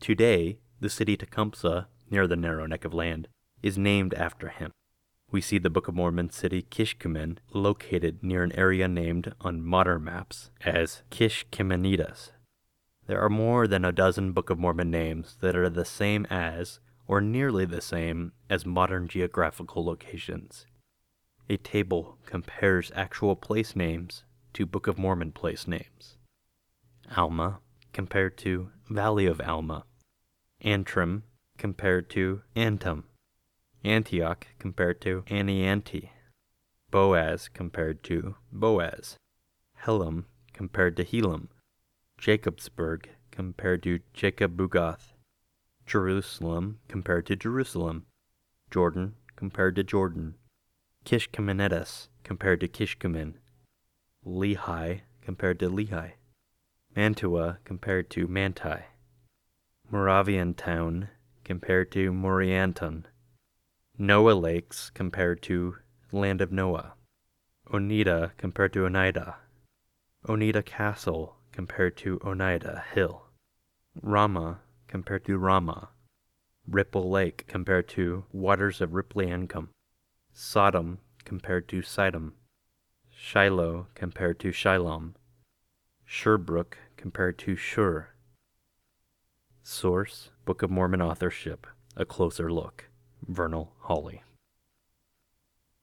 Today, 0.01 0.59
the 0.81 0.91
city 0.91 1.17
Tecumseh, 1.17 1.89
near 2.11 2.27
the 2.27 2.37
narrow 2.37 2.67
neck 2.67 2.85
of 2.85 2.95
land, 2.95 3.29
is 3.63 3.79
named 3.79 4.15
after 4.15 4.49
him. 4.49 4.73
We 5.31 5.41
see 5.41 5.59
the 5.59 5.71
Book 5.71 5.89
of 5.89 5.95
Mormon 5.95 6.31
city 6.31 6.63
Kishkumen 6.63 7.39
located 7.53 8.23
near 8.23 8.45
an 8.45 8.53
area 8.53 8.87
named 8.87 9.35
on 9.41 9.65
modern 9.65 10.05
maps 10.05 10.51
as 10.65 11.03
Kishkiminetas. 11.11 12.31
There 13.07 13.21
are 13.21 13.31
more 13.31 13.67
than 13.67 13.85
a 13.85 13.93
dozen 13.93 14.33
Book 14.33 14.51
of 14.51 14.59
Mormon 14.59 14.91
names 14.91 15.37
that 15.41 15.57
are 15.57 15.71
the 15.71 15.85
same 15.85 16.27
as, 16.27 16.79
or 17.09 17.21
nearly 17.21 17.65
the 17.65 17.81
same 17.81 18.33
as 18.51 18.67
modern 18.67 19.09
geographical 19.09 19.85
locations. 19.85 20.67
A 21.49 21.57
table 21.57 22.19
compares 22.27 22.93
actual 22.95 23.35
place 23.35 23.75
names 23.75 24.25
to 24.53 24.67
Book 24.67 24.87
of 24.87 24.99
Mormon 24.99 25.33
place 25.33 25.67
names. 25.67 26.17
Alma 27.17 27.61
compared 27.93 28.37
to 28.39 28.71
Valley 28.89 29.27
of 29.27 29.41
Alma, 29.41 29.85
Antrim 30.61 31.25
compared 31.59 32.09
to 32.11 32.43
Antum, 32.55 33.03
Antioch 33.83 34.47
compared 34.61 35.01
to 35.01 35.25
Ani-Anti, 35.29 36.13
Boaz 36.93 37.49
compared 37.49 38.05
to 38.05 38.37
Boaz, 38.53 39.17
Helam 39.85 40.27
compared 40.53 40.97
to 40.97 41.05
Helam, 41.05 41.49
Jacobsburg 42.21 43.07
compared 43.33 43.83
to 43.83 43.99
Jacobugath, 44.15 45.15
Jerusalem 45.85 46.79
compared 46.87 47.27
to 47.27 47.35
Jerusalem, 47.35 48.07
Jordan 48.71 49.17
compared 49.35 49.75
to 49.77 49.83
Jordan, 49.83 50.37
Kishkiminetas 51.05 52.07
compared 52.23 52.61
to 52.61 52.69
Kishkumen, 52.69 53.35
Lehi 54.25 55.01
compared 55.23 55.59
to 55.59 55.69
Lehi, 55.69 56.13
Mantua 56.97 57.59
compared 57.65 58.09
to 58.09 58.27
Manti, 58.27 58.85
Moravian 59.91 60.55
town 60.55 61.11
compared 61.45 61.93
to 61.93 62.11
Morianton, 62.11 63.05
Noah 63.99 64.33
Lakes 64.33 64.89
compared 64.89 65.43
to 65.43 65.77
Land 66.11 66.41
of 66.41 66.51
Noah, 66.51 66.95
Oneida 67.71 68.33
compared 68.39 68.73
to 68.73 68.87
Oneida, 68.87 69.37
Oneida 70.27 70.63
Castle 70.63 71.37
compared 71.53 71.99
to 71.99 72.19
Oneida 72.25 72.83
Hill, 72.95 73.27
Rama 74.01 74.61
compared 74.89 75.27
to 75.27 75.37
Rama, 75.37 75.91
Ripple 76.67 77.11
Lake 77.11 77.45
compared 77.47 77.89
to 77.91 78.25
Waters 78.33 78.81
of 78.81 78.93
Ripliancum, 78.93 79.69
Sodom 80.33 81.01
compared 81.27 81.69
to 81.69 81.83
Sidom, 81.83 82.33
Shiloh 83.11 83.89
compared 83.95 84.41
to 84.41 84.49
Shilom, 84.49 85.13
Sherbrooke 86.09 86.79
compared 86.97 87.37
to 87.41 87.57
Shur. 87.57 88.11
Source 89.65 90.31
Book 90.45 90.63
of 90.63 90.71
Mormon 90.71 91.03
authorship. 91.03 91.67
A 91.97 92.05
closer 92.05 92.51
look. 92.51 92.85
Vernal 93.27 93.75
Holley. 93.81 94.23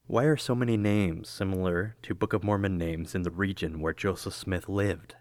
Why 0.06 0.24
are 0.24 0.38
so 0.38 0.54
many 0.54 0.78
names 0.78 1.28
similar 1.28 1.96
to 2.02 2.14
Book 2.14 2.32
of 2.32 2.42
Mormon 2.42 2.78
names 2.78 3.14
in 3.14 3.22
the 3.22 3.30
region 3.30 3.80
where 3.80 3.92
Joseph 3.92 4.34
Smith 4.34 4.66
lived? 4.66 5.14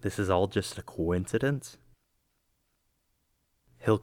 This 0.00 0.18
is 0.18 0.28
all 0.28 0.48
just 0.48 0.76
a 0.76 0.82
coincidence? 0.82 1.78
Hill. 3.78 4.00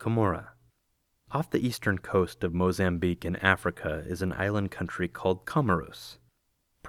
Off 1.31 1.49
the 1.49 1.65
eastern 1.65 1.99
coast 1.99 2.45
of 2.45 2.53
Mozambique 2.53 3.25
in 3.25 3.35
Africa 3.37 4.03
is 4.07 4.21
an 4.21 4.31
island 4.33 4.71
country 4.71 5.09
called 5.09 5.45
Comoros. 5.45 6.17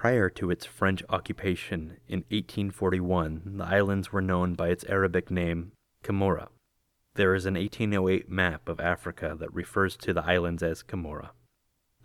Prior 0.01 0.31
to 0.31 0.49
its 0.49 0.65
French 0.65 1.03
occupation 1.09 1.97
in 2.07 2.21
1841, 2.31 3.57
the 3.57 3.63
islands 3.63 4.11
were 4.11 4.19
known 4.19 4.55
by 4.55 4.69
its 4.69 4.83
Arabic 4.85 5.29
name, 5.29 5.73
Camorra. 6.03 6.47
There 7.13 7.35
is 7.35 7.45
an 7.45 7.53
1808 7.53 8.27
map 8.27 8.67
of 8.67 8.79
Africa 8.79 9.35
that 9.39 9.53
refers 9.53 9.95
to 9.97 10.11
the 10.11 10.25
islands 10.25 10.63
as 10.63 10.81
Camorra. 10.81 11.33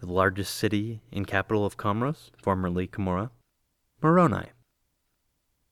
The 0.01 0.13
largest 0.13 0.55
city 0.55 1.01
and 1.11 1.27
capital 1.27 1.65
of 1.65 1.79
Comoros, 1.79 2.33
formerly 2.37 2.87
Camorra, 2.87 3.31
Moroni. 4.03 4.51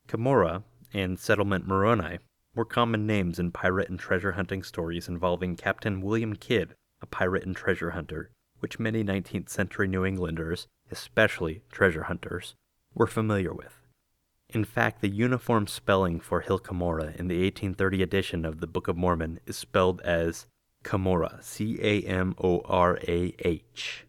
Camorra 0.09 0.63
and 0.95 1.19
settlement 1.19 1.67
Moroni 1.67 2.21
were 2.55 2.65
common 2.65 3.07
names 3.07 3.39
in 3.39 3.53
pirate 3.53 3.91
and 3.91 4.01
treasure 4.01 4.33
hunting 4.33 4.63
stories 4.63 5.09
involving 5.09 5.57
Captain 5.57 6.01
William 6.01 6.37
Kidd, 6.37 6.75
a 7.03 7.07
pirate 7.07 7.45
and 7.45 7.55
treasure 7.55 7.91
hunter, 7.91 8.31
which 8.61 8.79
many 8.79 9.05
19th 9.05 9.51
century 9.51 9.87
New 9.87 10.07
Englanders, 10.07 10.69
especially 10.91 11.63
treasure 11.71 12.05
hunters, 12.05 12.55
were 12.95 13.07
familiar 13.07 13.53
with. 13.53 13.81
In 14.49 14.65
fact, 14.65 15.01
the 15.01 15.09
uniform 15.09 15.67
spelling 15.67 16.21
for 16.21 16.41
Hill 16.41 16.61
Cumorah 16.61 17.17
in 17.17 17.29
the 17.29 17.43
1830 17.43 18.03
edition 18.03 18.45
of 18.45 18.61
the 18.61 18.67
Book 18.67 18.89
of 18.89 18.97
Mormon 18.97 19.41
is 19.47 19.57
spelled 19.57 20.01
as 20.03 20.47
Camorah, 20.85 21.43
C 21.43 21.79
A 21.81 22.03
M 22.03 22.35
O 22.43 22.61
R 22.67 22.99
A 23.09 23.35
H. 23.41 24.07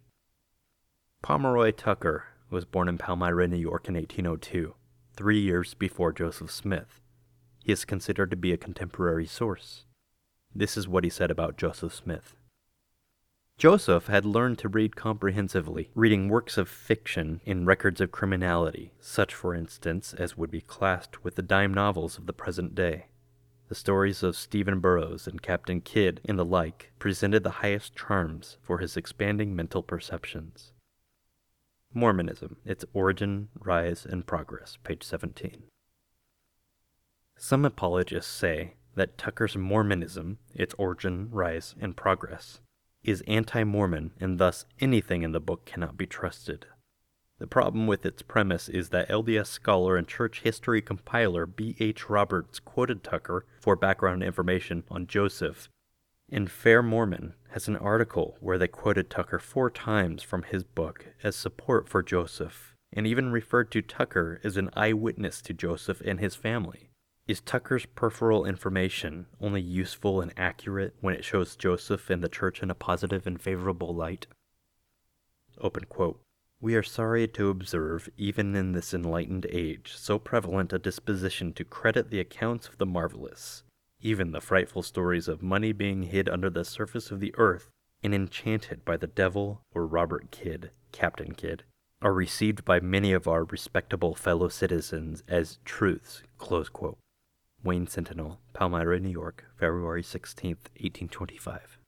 Pomeroy 1.24 1.72
Tucker 1.72 2.26
was 2.52 2.66
born 2.66 2.88
in 2.88 2.98
Palmyra, 2.98 3.48
New 3.48 3.58
York 3.58 3.88
in 3.88 3.96
1802, 3.96 4.76
three 5.16 5.40
years 5.40 5.74
before 5.74 6.12
Joseph 6.12 6.52
Smith. 6.52 7.02
He 7.64 7.72
is 7.72 7.86
considered 7.86 8.30
to 8.30 8.38
be 8.38 8.52
a 8.52 8.58
contemporary 8.58 9.26
source. 9.26 9.86
This 10.54 10.78
is 10.78 10.88
what 10.88 11.04
he 11.04 11.10
said 11.10 11.32
about 11.32 11.58
Joseph 11.58 11.96
Smith. 11.96 12.36
Joseph 13.58 14.08
had 14.08 14.26
learned 14.26 14.60
to 14.60 14.68
read 14.68 14.98
comprehensively, 14.98 15.90
reading 15.96 16.28
works 16.28 16.58
of 16.58 16.68
fiction 16.68 17.40
in 17.46 17.66
records 17.66 18.02
of 18.02 18.12
criminality, 18.12 18.92
such, 19.00 19.34
for 19.34 19.56
instance, 19.56 20.14
as 20.14 20.36
would 20.36 20.52
be 20.52 20.60
classed 20.60 21.24
with 21.24 21.36
the 21.36 21.42
dime 21.42 21.74
novels 21.74 22.18
of 22.18 22.26
the 22.26 22.34
present 22.34 22.76
day. 22.76 23.06
The 23.70 23.76
stories 23.76 24.24
of 24.24 24.36
Stephen 24.36 24.82
Burroughs 24.82 25.26
and 25.26 25.42
Captain 25.42 25.80
Kidd 25.80 26.20
and 26.26 26.38
the 26.38 26.44
like 26.44 26.92
presented 27.00 27.44
the 27.44 27.62
highest 27.62 27.96
charms 27.96 28.58
for 28.62 28.80
his 28.80 28.98
expanding 28.98 29.56
mental 29.56 29.82
perceptions. 29.82 30.74
Mormonism, 31.94 32.58
its 32.66 32.84
origin, 32.94 33.48
rise, 33.58 34.06
and 34.06 34.28
progress, 34.28 34.78
page 34.84 35.04
17. 35.04 35.64
Some 37.38 37.64
apologists 37.64 38.32
say 38.32 38.74
that 38.96 39.18
Tucker's 39.18 39.56
Mormonism, 39.56 40.40
its 40.54 40.76
origin, 40.78 41.30
rise, 41.32 41.74
and 41.80 41.96
progress, 41.96 42.60
is 43.06 43.24
anti 43.28 43.64
Mormon, 43.64 44.12
and 44.20 44.38
thus 44.40 44.66
anything 44.80 45.22
in 45.22 45.32
the 45.32 45.40
book 45.40 45.66
cannot 45.66 45.98
be 45.98 46.06
trusted. 46.06 46.66
The 47.38 47.48
problem 47.48 47.86
with 47.86 48.06
its 48.06 48.22
premise 48.22 48.70
is 48.70 48.90
that 48.90 49.10
LDS 49.10 49.48
scholar 49.48 49.98
and 49.98 50.08
church 50.08 50.42
history 50.42 50.82
compiler 50.82 51.46
B. 51.46 51.76
H. 51.80 52.10
Roberts 52.10 52.60
quoted 52.60 53.04
Tucker 53.04 53.46
for 53.60 53.76
background 53.76 54.24
information 54.24 54.84
on 54.90 55.06
Joseph. 55.06 55.70
In 56.30 56.48
Fair 56.48 56.82
Mormon 56.82 57.34
has 57.52 57.68
an 57.68 57.76
article 57.76 58.38
where 58.40 58.58
they 58.58 58.68
quoted 58.68 59.10
Tucker 59.10 59.38
four 59.38 59.70
times 59.70 60.24
from 60.24 60.44
his 60.44 60.64
book 60.64 61.08
as 61.24 61.36
support 61.36 61.90
for 61.90 62.02
Joseph, 62.02 62.74
and 62.94 63.06
even 63.06 63.32
referred 63.32 63.70
to 63.72 63.82
Tucker 63.82 64.40
as 64.44 64.56
an 64.56 64.70
eyewitness 64.74 65.42
to 65.44 65.54
Joseph 65.54 66.02
and 66.02 66.20
his 66.20 66.36
family. 66.36 66.90
Is 67.28 67.42
Tucker's 67.42 67.88
peripheral 67.88 68.46
information 68.46 69.26
only 69.42 69.60
useful 69.60 70.22
and 70.22 70.32
accurate 70.38 70.94
when 71.02 71.16
it 71.16 71.26
shows 71.26 71.56
Joseph 71.56 72.12
and 72.12 72.24
the 72.24 72.30
church 72.30 72.62
in 72.62 72.70
a 72.70 72.76
positive 72.76 73.26
and 73.26 73.42
favorable 73.42 73.96
light? 73.96 74.28
Open 75.60 75.86
quote. 75.86 76.22
We 76.62 76.76
are 76.76 76.84
sorry 76.84 77.28
to 77.30 77.50
observe, 77.50 78.10
even 78.16 78.56
in 78.56 78.74
this 78.74 78.94
enlightened 78.94 79.48
age, 79.50 79.94
so 79.96 80.20
prevalent 80.20 80.72
a 80.72 80.78
disposition 80.78 81.52
to 81.54 81.64
credit 81.64 82.12
the 82.12 82.20
accounts 82.20 82.68
of 82.68 82.78
the 82.78 82.86
marvelous, 82.86 83.64
even 84.02 84.32
the 84.32 84.40
frightful 84.40 84.84
stories 84.84 85.28
of 85.28 85.42
money 85.42 85.72
being 85.72 86.04
hid 86.04 86.30
under 86.30 86.52
the 86.52 86.64
surface 86.64 87.10
of 87.10 87.22
the 87.22 87.34
earth 87.40 87.72
and 88.04 88.14
enchanted 88.14 88.86
by 88.86 88.98
the 88.98 89.08
devil 89.08 89.64
or 89.74 89.88
Robert 89.88 90.30
Kidd, 90.30 90.70
Captain 90.92 91.34
Kidd, 91.34 91.64
are 92.04 92.14
received 92.14 92.64
by 92.64 92.80
many 92.80 93.14
of 93.14 93.28
our 93.28 93.46
respectable 93.46 94.14
fellow 94.14 94.48
citizens 94.48 95.24
as 95.28 95.58
truths. 95.66 96.22
Wayne 97.66 97.88
Sentinel, 97.88 98.40
Palmyra, 98.54 99.00
New 99.00 99.10
York, 99.10 99.46
February 99.58 100.04
16, 100.04 100.52
1825. 100.52 101.80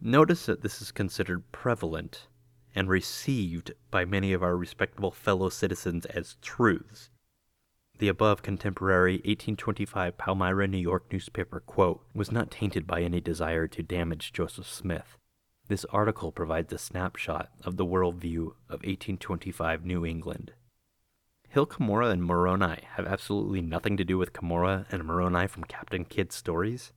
Notice 0.00 0.46
that 0.46 0.62
this 0.62 0.80
is 0.80 0.90
considered 0.90 1.52
prevalent 1.52 2.28
and 2.74 2.88
received 2.88 3.72
by 3.90 4.06
many 4.06 4.32
of 4.32 4.42
our 4.42 4.56
respectable 4.56 5.10
fellow 5.10 5.50
citizens 5.50 6.06
as 6.06 6.36
truths. 6.40 7.10
The 7.98 8.08
above 8.08 8.42
contemporary 8.42 9.16
1825 9.16 10.16
Palmyra, 10.16 10.66
New 10.66 10.78
York 10.78 11.12
newspaper 11.12 11.60
quote 11.60 12.02
was 12.14 12.32
not 12.32 12.50
tainted 12.50 12.86
by 12.86 13.02
any 13.02 13.20
desire 13.20 13.68
to 13.68 13.82
damage 13.82 14.32
Joseph 14.32 14.66
Smith. 14.66 15.18
This 15.68 15.84
article 15.90 16.32
provides 16.32 16.72
a 16.72 16.78
snapshot 16.78 17.50
of 17.64 17.76
the 17.76 17.86
worldview 17.86 18.46
of 18.68 18.80
1825 18.80 19.84
New 19.84 20.06
England. 20.06 20.54
Hill 21.52 21.66
Cumorah 21.66 22.10
and 22.10 22.24
Moroni 22.24 22.78
have 22.94 23.06
absolutely 23.06 23.60
nothing 23.60 23.98
to 23.98 24.04
do 24.04 24.16
with 24.16 24.32
Cumorah 24.32 24.86
and 24.90 25.04
Moroni 25.04 25.46
from 25.46 25.64
Captain 25.64 26.06
Kidd's 26.06 26.34
stories. 26.34 26.94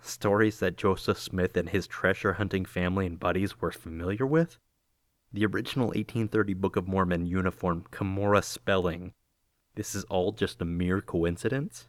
Stories 0.00 0.58
that 0.58 0.76
Joseph 0.76 1.20
Smith 1.20 1.56
and 1.56 1.68
his 1.68 1.86
treasure 1.86 2.32
hunting 2.32 2.64
family 2.64 3.06
and 3.06 3.20
buddies 3.20 3.60
were 3.60 3.70
familiar 3.70 4.26
with. 4.26 4.58
The 5.32 5.46
original 5.46 5.86
1830 5.86 6.54
Book 6.54 6.74
of 6.74 6.88
Mormon 6.88 7.26
uniform 7.26 7.84
Cumorah 7.92 8.42
spelling. 8.42 9.12
This 9.76 9.94
is 9.94 10.02
all 10.06 10.32
just 10.32 10.60
a 10.60 10.64
mere 10.64 11.00
coincidence? 11.00 11.86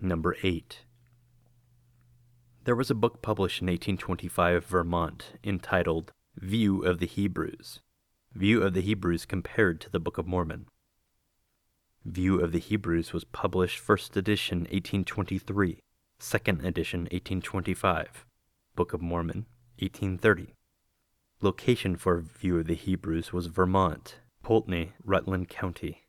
Number 0.00 0.38
8. 0.42 0.86
There 2.64 2.74
was 2.74 2.90
a 2.90 2.94
book 2.94 3.20
published 3.20 3.60
in 3.60 3.66
1825 3.66 4.64
Vermont 4.64 5.34
entitled 5.44 6.12
View 6.34 6.82
of 6.82 6.98
the 6.98 7.06
Hebrews. 7.06 7.80
View 8.36 8.62
of 8.62 8.74
the 8.74 8.82
Hebrews 8.82 9.24
compared 9.24 9.80
to 9.80 9.88
the 9.88 9.98
Book 9.98 10.18
of 10.18 10.26
Mormon. 10.26 10.66
View 12.04 12.38
of 12.38 12.52
the 12.52 12.58
Hebrews 12.58 13.14
was 13.14 13.24
published 13.24 13.78
first 13.78 14.14
edition 14.14 14.58
1823, 14.64 15.80
second 16.18 16.62
edition 16.62 17.04
1825, 17.04 18.26
Book 18.74 18.92
of 18.92 19.00
Mormon 19.00 19.46
1830. 19.78 20.52
Location 21.40 21.96
for 21.96 22.20
View 22.20 22.58
of 22.58 22.66
the 22.66 22.74
Hebrews 22.74 23.32
was 23.32 23.46
Vermont, 23.46 24.16
Poultney, 24.44 24.90
Rutland 25.02 25.48
County. 25.48 26.02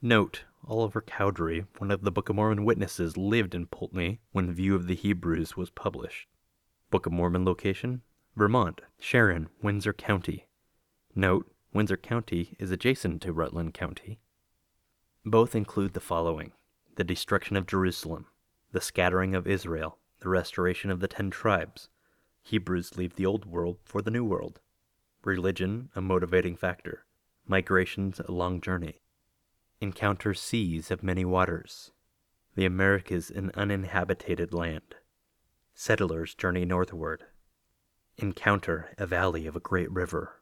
Note, 0.00 0.44
Oliver 0.66 1.02
Cowdery, 1.02 1.66
one 1.76 1.90
of 1.90 2.00
the 2.00 2.10
Book 2.10 2.30
of 2.30 2.36
Mormon 2.36 2.64
witnesses, 2.64 3.18
lived 3.18 3.54
in 3.54 3.66
Poultney 3.66 4.20
when 4.32 4.50
View 4.50 4.74
of 4.74 4.86
the 4.86 4.94
Hebrews 4.94 5.58
was 5.58 5.68
published. 5.68 6.26
Book 6.90 7.04
of 7.04 7.12
Mormon 7.12 7.44
location 7.44 8.00
Vermont, 8.34 8.80
Sharon, 8.98 9.50
Windsor 9.60 9.92
County. 9.92 10.46
Note, 11.16 11.48
Windsor 11.72 11.96
County 11.96 12.56
is 12.58 12.72
adjacent 12.72 13.22
to 13.22 13.32
Rutland 13.32 13.72
County. 13.72 14.18
Both 15.24 15.54
include 15.54 15.94
the 15.94 16.00
following 16.00 16.52
the 16.96 17.04
destruction 17.04 17.56
of 17.56 17.68
Jerusalem, 17.68 18.26
the 18.72 18.80
scattering 18.80 19.34
of 19.34 19.46
Israel, 19.46 19.98
the 20.20 20.28
restoration 20.28 20.90
of 20.90 20.98
the 20.98 21.06
ten 21.06 21.30
tribes. 21.30 21.88
Hebrews 22.42 22.96
leave 22.96 23.14
the 23.14 23.26
Old 23.26 23.44
World 23.44 23.78
for 23.84 24.02
the 24.02 24.10
New 24.10 24.24
World. 24.24 24.60
Religion, 25.24 25.88
a 25.94 26.00
motivating 26.00 26.56
factor. 26.56 27.04
Migrations, 27.46 28.20
a 28.20 28.32
long 28.32 28.60
journey. 28.60 29.00
Encounter 29.80 30.34
seas 30.34 30.90
of 30.90 31.02
many 31.02 31.24
waters. 31.24 31.92
The 32.56 32.66
Americas, 32.66 33.30
an 33.30 33.52
uninhabited 33.54 34.52
land. 34.52 34.96
Settlers 35.74 36.34
journey 36.34 36.64
northward. 36.64 37.24
Encounter 38.18 38.90
a 38.98 39.06
valley 39.06 39.46
of 39.46 39.54
a 39.54 39.60
great 39.60 39.90
river. 39.92 40.40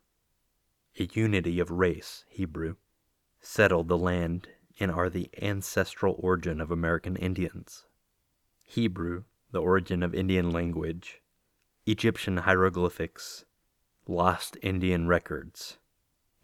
A 0.99 1.09
unity 1.15 1.59
of 1.59 1.71
race, 1.71 2.27
Hebrew. 2.29 2.77
Settle 3.41 3.83
the 3.83 3.97
land 3.97 4.49
and 4.79 4.91
are 4.91 5.09
the 5.09 5.31
ancestral 5.41 6.17
origin 6.19 6.61
of 6.61 6.71
American 6.71 7.17
Indians. 7.17 7.87
Hebrew, 8.63 9.25
the 9.53 9.63
origin 9.63 10.03
of 10.03 10.15
Indian 10.15 10.51
language. 10.51 11.23
Egyptian 11.87 12.39
hieroglyphics. 12.39 13.47
Lost 14.07 14.59
Indian 14.61 15.09
records. 15.09 15.79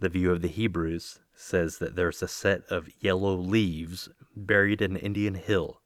The 0.01 0.09
view 0.09 0.33
of 0.33 0.41
the 0.41 0.49
Hebrews 0.49 1.21
says 1.35 1.77
that 1.79 1.95
there's 1.95 2.23
a 2.23 2.29
set 2.29 2.63
of 2.71 2.89
yellow 3.01 3.35
leaves 3.35 4.09
buried 4.35 4.81
in 4.81 4.97
Indian 4.97 5.35
hill. 5.35 5.83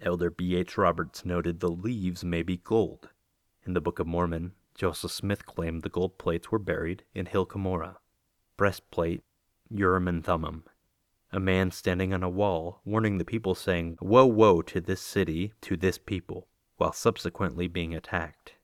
Elder 0.00 0.30
B. 0.30 0.56
H. 0.56 0.78
Roberts 0.78 1.26
noted 1.26 1.60
the 1.60 1.70
leaves 1.70 2.24
may 2.24 2.42
be 2.42 2.56
gold. 2.56 3.10
In 3.66 3.74
the 3.74 3.80
Book 3.82 3.98
of 3.98 4.06
Mormon, 4.06 4.52
Joseph 4.80 5.12
Smith 5.12 5.44
claimed 5.44 5.82
the 5.82 5.90
gold 5.90 6.16
plates 6.16 6.50
were 6.50 6.58
buried 6.58 7.04
in 7.14 7.26
Hill 7.26 7.44
Cumorah. 7.44 7.96
Breastplate, 8.56 9.22
Urim 9.68 10.08
and 10.08 10.24
Thummim. 10.24 10.64
A 11.30 11.38
man 11.38 11.70
standing 11.70 12.14
on 12.14 12.22
a 12.22 12.30
wall, 12.30 12.80
warning 12.86 13.18
the 13.18 13.26
people, 13.26 13.54
saying, 13.54 13.98
Woe, 14.00 14.24
woe 14.24 14.62
to 14.62 14.80
this 14.80 15.02
city, 15.02 15.52
to 15.60 15.76
this 15.76 15.98
people, 15.98 16.48
while 16.78 16.94
subsequently 16.94 17.68
being 17.68 17.94
attacked. 17.94 18.54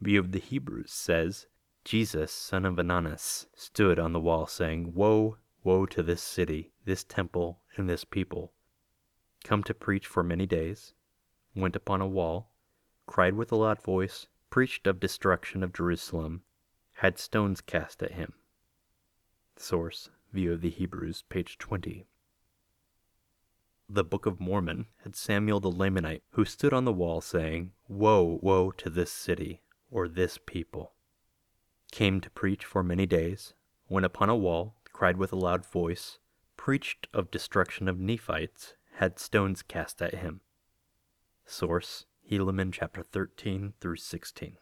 View 0.00 0.18
of 0.18 0.32
the 0.32 0.40
Hebrews 0.40 0.90
says, 0.90 1.46
Jesus, 1.84 2.32
son 2.32 2.64
of 2.64 2.74
Ananus, 2.74 3.46
stood 3.54 4.00
on 4.00 4.12
the 4.12 4.18
wall, 4.18 4.48
saying, 4.48 4.92
Woe, 4.92 5.36
woe 5.62 5.86
to 5.86 6.02
this 6.02 6.20
city, 6.20 6.72
this 6.84 7.04
temple, 7.04 7.60
and 7.76 7.88
this 7.88 8.02
people. 8.02 8.54
Come 9.44 9.62
to 9.62 9.72
preach 9.72 10.08
for 10.08 10.24
many 10.24 10.46
days, 10.46 10.94
went 11.54 11.76
upon 11.76 12.00
a 12.00 12.08
wall, 12.08 12.50
cried 13.06 13.34
with 13.34 13.52
a 13.52 13.56
loud 13.56 13.80
voice, 13.80 14.26
preached 14.54 14.86
of 14.86 15.00
destruction 15.00 15.64
of 15.64 15.72
Jerusalem, 15.72 16.40
had 16.98 17.18
stones 17.18 17.60
cast 17.60 18.00
at 18.04 18.12
him. 18.12 18.34
Source 19.56 20.10
View 20.32 20.52
of 20.52 20.60
the 20.60 20.70
Hebrews, 20.70 21.24
page 21.28 21.58
20. 21.58 22.06
The 23.88 24.04
Book 24.04 24.26
of 24.26 24.38
Mormon 24.38 24.86
had 25.02 25.16
Samuel 25.16 25.58
the 25.58 25.72
Lamanite, 25.72 26.22
who 26.34 26.44
stood 26.44 26.72
on 26.72 26.84
the 26.84 26.92
wall, 26.92 27.20
saying, 27.20 27.72
Woe, 27.88 28.38
woe 28.42 28.70
to 28.70 28.88
this 28.88 29.10
city, 29.10 29.60
or 29.90 30.06
this 30.06 30.38
people. 30.38 30.92
Came 31.90 32.20
to 32.20 32.30
preach 32.30 32.64
for 32.64 32.84
many 32.84 33.06
days, 33.06 33.54
when 33.88 34.04
upon 34.04 34.30
a 34.30 34.36
wall, 34.36 34.76
cried 34.92 35.16
with 35.16 35.32
a 35.32 35.36
loud 35.36 35.66
voice, 35.66 36.20
preached 36.56 37.08
of 37.12 37.32
destruction 37.32 37.88
of 37.88 37.98
Nephites, 37.98 38.74
had 38.98 39.18
stones 39.18 39.62
cast 39.62 40.00
at 40.00 40.14
him. 40.14 40.42
Source 41.44 42.06
Helaman 42.30 42.72
chapter 42.72 43.02
13 43.02 43.74
through 43.80 43.96
16. 43.96 44.56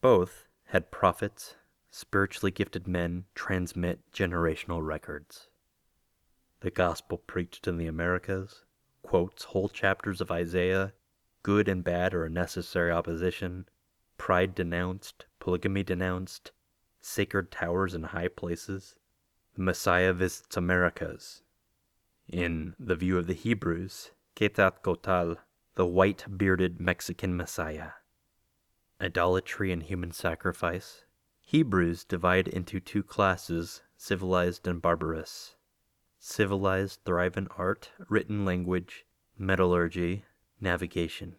Both 0.00 0.46
had 0.66 0.90
prophets, 0.90 1.56
spiritually 1.90 2.52
gifted 2.52 2.86
men 2.86 3.24
transmit 3.34 4.00
generational 4.12 4.84
records. 4.84 5.48
The 6.60 6.70
gospel 6.70 7.18
preached 7.18 7.66
in 7.66 7.78
the 7.78 7.88
Americas 7.88 8.64
quotes 9.02 9.44
whole 9.44 9.68
chapters 9.68 10.20
of 10.20 10.30
Isaiah, 10.30 10.92
good 11.42 11.68
and 11.68 11.82
bad 11.82 12.14
are 12.14 12.24
a 12.24 12.30
necessary 12.30 12.90
opposition, 12.90 13.68
pride 14.16 14.54
denounced, 14.54 15.26
polygamy 15.40 15.82
denounced, 15.82 16.52
sacred 17.00 17.50
towers 17.50 17.92
and 17.94 18.06
high 18.06 18.28
places. 18.28 18.94
The 19.54 19.62
Messiah 19.62 20.12
visits 20.12 20.56
Americas. 20.56 21.42
In 22.28 22.74
The 22.78 22.96
View 22.96 23.18
of 23.18 23.26
the 23.26 23.34
Hebrews, 23.34 24.12
Quetzalcoatl 24.36 25.36
the 25.74 25.86
white 25.86 26.26
bearded 26.36 26.78
Mexican 26.78 27.34
Messiah. 27.34 27.92
Idolatry 29.00 29.72
and 29.72 29.82
human 29.82 30.12
sacrifice. 30.12 31.06
Hebrews 31.40 32.04
divide 32.04 32.46
into 32.46 32.78
two 32.78 33.02
classes 33.02 33.80
civilized 33.96 34.68
and 34.68 34.82
barbarous. 34.82 35.54
Civilized 36.18 37.00
thrive 37.06 37.38
in 37.38 37.48
art, 37.56 37.90
written 38.10 38.44
language, 38.44 39.06
metallurgy, 39.38 40.26
navigation. 40.60 41.36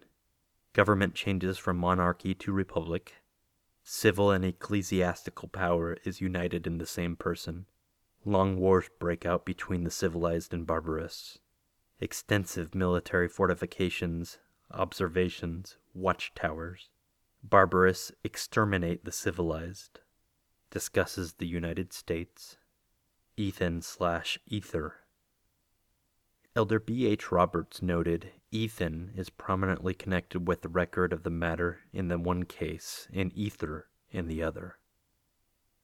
Government 0.72 1.14
changes 1.14 1.56
from 1.56 1.76
monarchy 1.76 2.34
to 2.34 2.50
republic. 2.50 3.14
Civil 3.84 4.32
and 4.32 4.44
ecclesiastical 4.44 5.46
power 5.46 5.96
is 6.04 6.20
united 6.20 6.66
in 6.66 6.78
the 6.78 6.86
same 6.86 7.14
person. 7.14 7.66
Long 8.24 8.56
wars 8.56 8.90
break 8.98 9.24
out 9.24 9.46
between 9.46 9.84
the 9.84 9.90
civilized 9.92 10.52
and 10.52 10.66
barbarous 10.66 11.38
extensive 12.04 12.74
military 12.74 13.26
fortifications, 13.26 14.36
observations, 14.70 15.78
watchtowers. 15.94 16.90
Barbarous 17.42 18.12
exterminate 18.22 19.06
the 19.06 19.10
civilized. 19.10 20.00
Discusses 20.70 21.34
the 21.34 21.46
United 21.46 21.94
States. 21.94 22.58
Ethan 23.38 23.80
slash 23.80 24.38
Ether. 24.46 24.96
Elder 26.54 26.78
B. 26.78 27.06
H. 27.06 27.32
Roberts 27.32 27.80
noted 27.80 28.32
Ethan 28.50 29.12
is 29.16 29.30
prominently 29.30 29.94
connected 29.94 30.46
with 30.46 30.60
the 30.60 30.68
record 30.68 31.10
of 31.10 31.22
the 31.22 31.30
matter 31.30 31.80
in 31.90 32.08
the 32.08 32.18
one 32.18 32.44
case 32.44 33.08
and 33.14 33.32
Ether 33.34 33.88
in 34.10 34.28
the 34.28 34.42
other. 34.42 34.76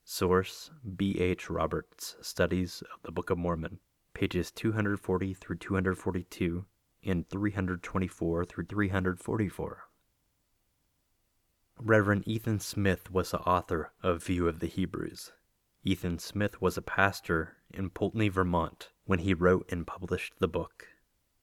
Source 0.03 0.69
B. 0.95 1.19
H. 1.19 1.49
Roberts, 1.49 2.15
Studies 2.21 2.83
of 2.93 3.01
the 3.01 3.11
Book 3.11 3.31
of 3.31 3.39
Mormon 3.39 3.79
pages 4.13 4.51
240 4.51 5.33
through 5.33 5.57
242 5.57 6.65
and 7.03 7.27
324 7.29 8.45
through 8.45 8.65
344. 8.65 9.83
Reverend 11.79 12.27
Ethan 12.27 12.59
Smith 12.59 13.11
was 13.11 13.31
the 13.31 13.39
author 13.39 13.91
of 14.03 14.23
View 14.23 14.47
of 14.47 14.59
the 14.59 14.67
Hebrews. 14.67 15.31
Ethan 15.83 16.19
Smith 16.19 16.61
was 16.61 16.77
a 16.77 16.81
pastor 16.81 17.57
in 17.73 17.89
Poultney, 17.89 18.31
Vermont, 18.31 18.89
when 19.05 19.19
he 19.19 19.33
wrote 19.33 19.67
and 19.71 19.87
published 19.87 20.33
the 20.39 20.47
book. 20.47 20.87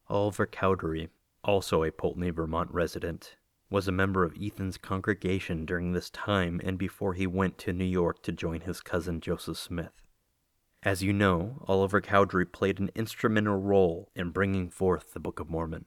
Oliver 0.08 0.46
Cowdery, 0.46 1.08
also 1.42 1.82
a 1.82 1.90
Poultney, 1.90 2.32
Vermont 2.32 2.70
resident, 2.72 3.34
was 3.68 3.88
a 3.88 3.92
member 3.92 4.24
of 4.24 4.36
Ethan's 4.40 4.78
congregation 4.78 5.66
during 5.66 5.92
this 5.92 6.08
time 6.10 6.60
and 6.62 6.78
before 6.78 7.14
he 7.14 7.26
went 7.26 7.58
to 7.58 7.72
New 7.72 7.84
York 7.84 8.22
to 8.22 8.32
join 8.32 8.60
his 8.60 8.80
cousin 8.80 9.20
Joseph 9.20 9.58
Smith. 9.58 10.02
As 10.84 11.02
you 11.02 11.12
know, 11.12 11.64
Oliver 11.66 12.00
Cowdery 12.00 12.46
played 12.46 12.78
an 12.78 12.90
instrumental 12.94 13.56
role 13.56 14.10
in 14.14 14.30
bringing 14.30 14.70
forth 14.70 15.12
the 15.12 15.18
Book 15.18 15.40
of 15.40 15.50
Mormon. 15.50 15.86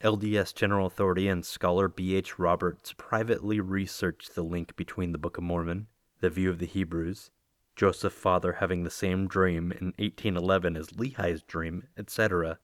LDS 0.00 0.54
General 0.54 0.86
Authority 0.86 1.26
and 1.26 1.44
scholar 1.44 1.88
B.H. 1.88 2.38
Roberts 2.38 2.94
privately 2.96 3.58
researched 3.58 4.34
the 4.34 4.44
link 4.44 4.76
between 4.76 5.10
the 5.10 5.18
Book 5.18 5.38
of 5.38 5.44
Mormon, 5.44 5.88
the 6.20 6.30
view 6.30 6.50
of 6.50 6.60
the 6.60 6.66
Hebrews, 6.66 7.32
Joseph's 7.74 8.16
Father 8.16 8.54
having 8.54 8.84
the 8.84 8.90
same 8.90 9.26
dream 9.26 9.72
in 9.72 9.86
1811 9.98 10.76
as 10.76 10.90
Lehi's 10.92 11.42
dream, 11.42 11.88
etc., 11.98 12.60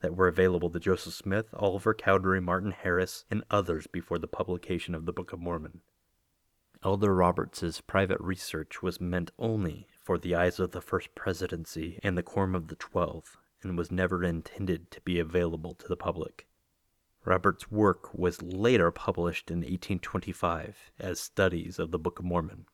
that 0.00 0.16
were 0.16 0.26
available 0.26 0.68
to 0.70 0.80
Joseph 0.80 1.14
Smith, 1.14 1.46
Oliver 1.54 1.94
Cowdery, 1.94 2.40
Martin 2.40 2.72
Harris, 2.72 3.24
and 3.30 3.44
others 3.50 3.86
before 3.86 4.18
the 4.18 4.26
publication 4.26 4.96
of 4.96 5.06
the 5.06 5.12
Book 5.12 5.32
of 5.32 5.38
Mormon. 5.38 5.82
Elder 6.84 7.14
Roberts's 7.14 7.80
private 7.80 8.20
research 8.20 8.82
was 8.82 9.00
meant 9.00 9.30
only 9.38 9.86
for 10.02 10.18
the 10.18 10.34
eyes 10.34 10.58
of 10.58 10.72
the 10.72 10.80
First 10.80 11.14
Presidency 11.14 11.98
and 12.02 12.18
the 12.18 12.22
Quorum 12.22 12.54
of 12.54 12.68
the 12.68 12.76
Twelve, 12.76 13.38
and 13.62 13.78
was 13.78 13.92
never 13.92 14.24
intended 14.24 14.90
to 14.90 15.00
be 15.02 15.18
available 15.18 15.74
to 15.74 15.88
the 15.88 15.96
public. 15.96 16.46
Robert's 17.24 17.70
work 17.70 18.12
was 18.12 18.42
later 18.42 18.90
published 18.90 19.50
in 19.50 19.58
1825 19.58 20.90
as 20.98 21.20
Studies 21.20 21.78
of 21.78 21.92
the 21.92 21.98
Book 21.98 22.18
of 22.18 22.24
Mormon. 22.24 22.66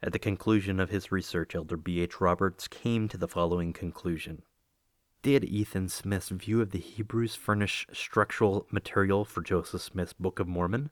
At 0.00 0.12
the 0.12 0.18
conclusion 0.18 0.78
of 0.78 0.90
his 0.90 1.10
research, 1.10 1.54
Elder 1.54 1.76
B. 1.76 2.00
H. 2.00 2.20
Roberts 2.20 2.68
came 2.68 3.08
to 3.08 3.16
the 3.16 3.26
following 3.26 3.72
conclusion. 3.72 4.42
Did 5.22 5.44
Ethan 5.44 5.88
Smith's 5.88 6.28
view 6.28 6.60
of 6.60 6.70
the 6.70 6.78
Hebrews 6.78 7.34
furnish 7.34 7.86
structural 7.92 8.66
material 8.70 9.24
for 9.24 9.40
Joseph 9.40 9.80
Smith's 9.80 10.12
Book 10.12 10.38
of 10.38 10.46
Mormon? 10.46 10.90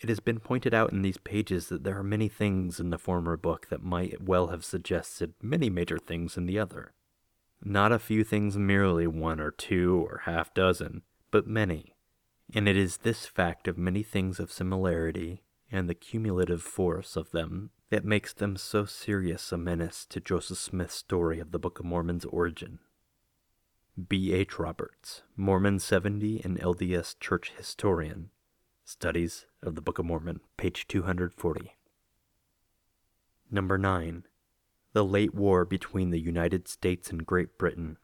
It 0.00 0.08
has 0.08 0.20
been 0.20 0.40
pointed 0.40 0.72
out 0.72 0.92
in 0.92 1.02
these 1.02 1.18
pages 1.18 1.68
that 1.68 1.84
there 1.84 1.98
are 1.98 2.02
many 2.02 2.28
things 2.28 2.80
in 2.80 2.88
the 2.88 2.98
former 2.98 3.36
book 3.36 3.68
that 3.68 3.82
might 3.82 4.22
well 4.22 4.46
have 4.46 4.64
suggested 4.64 5.34
many 5.42 5.68
major 5.68 5.98
things 5.98 6.38
in 6.38 6.46
the 6.46 6.58
other. 6.58 6.92
Not 7.62 7.92
a 7.92 7.98
few 7.98 8.24
things 8.24 8.56
merely 8.56 9.06
one 9.06 9.40
or 9.40 9.50
two 9.50 10.06
or 10.08 10.22
half 10.24 10.54
dozen, 10.54 11.02
but 11.30 11.46
many. 11.46 11.94
And 12.54 12.66
it 12.66 12.78
is 12.78 12.98
this 12.98 13.26
fact 13.26 13.68
of 13.68 13.76
many 13.76 14.02
things 14.02 14.40
of 14.40 14.50
similarity 14.50 15.42
and 15.70 15.88
the 15.88 15.94
cumulative 15.94 16.62
force 16.62 17.14
of 17.14 17.30
them 17.30 17.70
that 17.90 18.04
makes 18.04 18.32
them 18.32 18.56
so 18.56 18.86
serious 18.86 19.52
a 19.52 19.58
menace 19.58 20.06
to 20.06 20.20
Joseph 20.20 20.58
Smith's 20.58 20.94
story 20.94 21.38
of 21.38 21.52
the 21.52 21.58
Book 21.58 21.78
of 21.78 21.84
Mormon's 21.84 22.24
origin. 22.24 22.78
B. 24.08 24.32
H. 24.32 24.58
Roberts, 24.58 25.22
Mormon 25.36 25.78
70 25.78 26.40
and 26.42 26.58
LDS 26.58 27.18
Church 27.20 27.52
Historian, 27.56 28.30
Studies 28.90 29.46
of 29.62 29.76
the 29.76 29.80
Book 29.80 30.00
of 30.00 30.06
Mormon, 30.06 30.40
page 30.56 30.88
240. 30.88 31.76
Number 33.48 33.78
9. 33.78 34.24
The 34.94 35.04
Late 35.04 35.32
War 35.32 35.64
between 35.64 36.10
the 36.10 36.18
United 36.18 36.66
States 36.66 37.08
and 37.08 37.24
Great 37.24 37.56
Britain. 37.56 37.98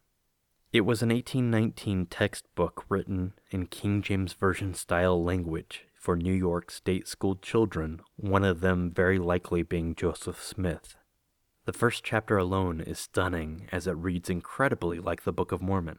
It 0.73 0.83
was 0.83 1.03
an 1.03 1.09
1819 1.09 2.07
textbook 2.07 2.85
written 2.89 3.33
in 3.51 3.67
King 3.67 4.01
James 4.01 4.33
Version 4.35 4.75
style 4.75 5.21
language 5.21 5.89
for 5.93 6.15
New 6.15 6.33
York 6.33 6.71
state 6.71 7.09
school 7.09 7.35
children, 7.35 8.01
one 8.15 8.45
of 8.45 8.61
them 8.61 8.93
very 8.93 9.19
likely 9.19 9.65
being 9.65 9.97
Joseph 9.97 10.41
Smith. 10.41 10.95
The 11.65 11.73
first 11.73 12.05
chapter 12.05 12.39
alone 12.39 12.81
is 12.81 13.01
stunning 13.01 13.69
as 13.73 13.89
it 13.89 13.97
reads 13.97 14.31
incredibly 14.31 15.01
like 15.01 15.25
the 15.25 15.33
Book 15.33 15.51
of 15.51 15.61
Mormon. 15.61 15.99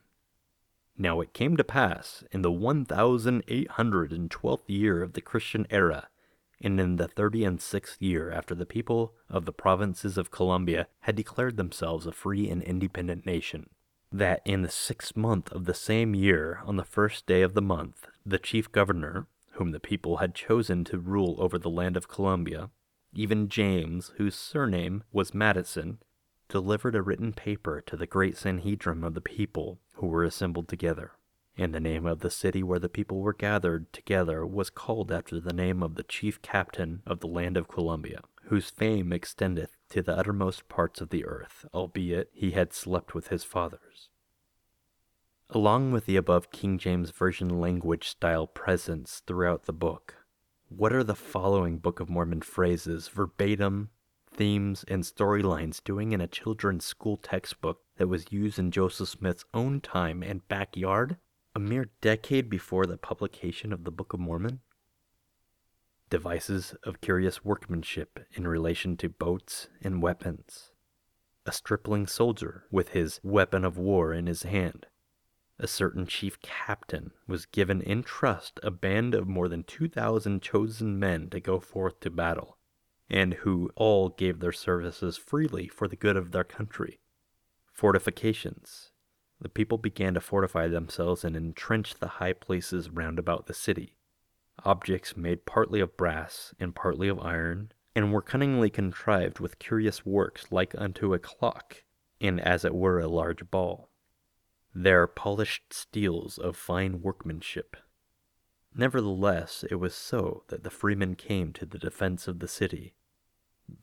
Now 1.00 1.22
it 1.22 1.34
came 1.34 1.58
to 1.58 1.64
pass 1.64 2.24
in 2.32 2.42
the 2.42 2.52
1812th 2.52 4.62
year 4.68 5.04
of 5.04 5.14
the 5.14 5.22
Christian 5.22 5.68
era, 5.70 6.08
and 6.60 6.80
in 6.80 6.96
the 6.96 7.08
thirty 7.08 7.44
and 7.44 7.62
sixth 7.62 8.02
year 8.02 8.32
after 8.32 8.56
the 8.56 8.66
people 8.66 9.14
of 9.30 9.46
the 9.46 9.54
provinces 9.54 10.18
of 10.18 10.32
Columbia 10.32 10.88
had 11.02 11.16
declared 11.16 11.56
themselves 11.56 12.08
a 12.08 12.12
free 12.12 12.50
and 12.50 12.64
independent 12.64 13.28
nation, 13.28 13.70
that 14.12 14.42
in 14.44 14.64
the 14.64 14.72
sixth 14.72 15.16
month 15.16 15.52
of 15.52 15.66
the 15.66 15.76
same 15.76 16.16
year, 16.16 16.62
on 16.66 16.78
the 16.78 16.84
first 16.84 17.28
day 17.28 17.44
of 17.44 17.54
the 17.54 17.62
month, 17.62 18.08
the 18.26 18.40
chief 18.40 18.72
governor, 18.72 19.28
whom 19.52 19.70
the 19.72 19.80
people 19.80 20.18
had 20.18 20.34
chosen 20.34 20.84
to 20.86 20.98
rule 20.98 21.36
over 21.38 21.60
the 21.60 21.70
land 21.70 21.96
of 21.96 22.08
Columbia, 22.08 22.72
even 23.14 23.50
James, 23.50 24.14
whose 24.18 24.36
surname 24.36 25.04
was 25.12 25.34
Madison, 25.34 26.00
delivered 26.50 26.96
a 26.96 27.02
written 27.02 27.34
paper 27.34 27.82
to 27.82 27.96
the 27.96 28.08
great 28.08 28.36
Sanhedrim 28.36 29.04
of 29.04 29.14
the 29.14 29.22
people 29.22 29.80
who 29.98 30.08
were 30.08 30.24
assembled 30.24 30.68
together. 30.68 31.12
And 31.58 31.74
the 31.74 31.80
name 31.80 32.06
of 32.06 32.20
the 32.20 32.30
city 32.30 32.62
where 32.62 32.80
the 32.80 32.90
people 32.90 33.20
were 33.20 33.34
gathered 33.34 33.92
together 33.92 34.46
was 34.46 34.70
called 34.70 35.12
after 35.12 35.40
the 35.40 35.54
name 35.54 35.82
of 35.82 35.96
the 35.96 36.04
chief 36.04 36.42
captain 36.42 37.02
of 37.06 37.20
the 37.20 37.28
land 37.28 37.58
of 37.58 37.68
Columbia, 37.68 38.22
whose 38.46 38.70
fame 38.70 39.12
extendeth 39.12 39.76
to 39.90 40.04
the 40.04 40.16
uttermost 40.16 40.70
parts 40.70 41.02
of 41.02 41.10
the 41.10 41.26
earth, 41.26 41.66
albeit 41.74 42.30
he 42.34 42.52
had 42.52 42.74
slept 42.74 43.16
with 43.16 43.30
his 43.30 43.44
fathers. 43.44 44.10
Along 45.50 45.92
with 45.92 46.06
the 46.06 46.18
above 46.18 46.52
King 46.52 46.78
James 46.78 47.10
Version 47.10 47.60
language 47.60 48.08
style 48.10 48.46
presence 48.48 49.24
throughout 49.26 49.64
the 49.64 49.74
book, 49.74 50.16
what 50.70 50.94
are 50.94 51.04
the 51.04 51.16
following 51.16 51.78
Book 51.78 52.00
of 52.00 52.10
Mormon 52.10 52.42
phrases, 52.42 53.08
verbatim, 53.08 53.90
themes, 54.30 54.84
and 54.88 55.04
storylines 55.04 55.82
doing 55.84 56.12
in 56.12 56.22
a 56.22 56.28
children's 56.28 56.86
school 56.86 57.18
textbook 57.18 57.82
that 57.98 58.08
was 58.08 58.32
used 58.32 58.58
in 58.58 58.72
Joseph 58.72 59.10
Smith's 59.10 59.46
own 59.54 59.82
time 59.82 60.24
and 60.24 60.48
backyard, 60.48 61.18
a 61.56 61.60
mere 61.60 61.90
decade 62.02 62.50
before 62.50 62.86
the 62.86 62.98
publication 62.98 63.74
of 63.74 63.84
the 63.84 63.92
Book 63.92 64.14
of 64.14 64.20
Mormon? 64.20 64.62
Devices 66.10 66.76
of 66.84 67.02
curious 67.02 67.44
workmanship 67.44 68.20
in 68.34 68.48
relation 68.48 68.98
to 68.98 69.10
boats 69.10 69.68
and 69.82 70.02
weapons. 70.02 70.72
A 71.46 71.52
stripling 71.52 72.08
soldier 72.08 72.66
with 72.72 72.90
his 72.90 73.20
weapon 73.24 73.66
of 73.66 73.78
war 73.78 74.14
in 74.14 74.28
his 74.28 74.44
hand 74.44 74.88
a 75.60 75.68
certain 75.68 76.06
chief 76.06 76.40
captain 76.42 77.12
was 77.28 77.48
given 77.48 77.82
in 77.82 78.04
trust 78.04 78.60
a 78.62 78.70
band 78.70 79.16
of 79.16 79.28
more 79.28 79.48
than 79.48 79.64
2,000 79.64 80.42
chosen 80.42 81.00
men 81.00 81.30
to 81.30 81.40
go 81.40 81.60
forth 81.60 82.00
to 82.00 82.10
battle, 82.12 82.58
and 83.10 83.34
who 83.36 83.72
all 83.76 84.10
gave 84.10 84.40
their 84.40 84.52
services 84.52 85.18
freely 85.18 85.68
for 85.68 85.88
the 85.88 85.96
good 85.96 86.16
of 86.16 86.32
their 86.32 86.44
country. 86.44 87.00
Fortifications. 87.78 88.90
The 89.40 89.50
people 89.50 89.78
began 89.78 90.16
to 90.16 90.20
fortify 90.20 90.68
themselves 90.68 91.24
and 91.24 91.38
entrench 91.38 91.94
the 91.94 92.08
high 92.08 92.34
places 92.34 92.90
round 92.90 93.20
about 93.20 93.46
the 93.46 93.54
city. 93.54 94.00
Objects 94.66 95.16
made 95.16 95.46
partly 95.46 95.80
of 95.80 95.96
brass 95.96 96.56
and 96.60 96.74
partly 96.74 97.08
of 97.08 97.20
iron, 97.20 97.72
and 97.96 98.12
were 98.12 98.24
cunningly 98.24 98.72
contrived 98.72 99.40
with 99.40 99.60
curious 99.60 100.04
works 100.04 100.52
like 100.52 100.74
unto 100.76 101.14
a 101.14 101.20
clock, 101.20 101.84
and 102.20 102.42
as 102.42 102.66
it 102.66 102.74
were 102.74 103.00
a 103.00 103.08
large 103.08 103.52
ball 103.52 103.92
their 104.74 105.06
polished 105.06 105.72
steels 105.72 106.40
of 106.40 106.58
fine 106.58 107.00
workmanship. 107.04 107.78
Nevertheless, 108.74 109.64
it 109.70 109.76
was 109.76 109.94
so 109.94 110.46
that 110.48 110.64
the 110.64 110.72
freemen 110.72 111.14
came 111.16 111.54
to 111.54 111.66
the 111.68 111.78
defense 111.78 112.28
of 112.28 112.40
the 112.40 112.48
city, 112.48 112.96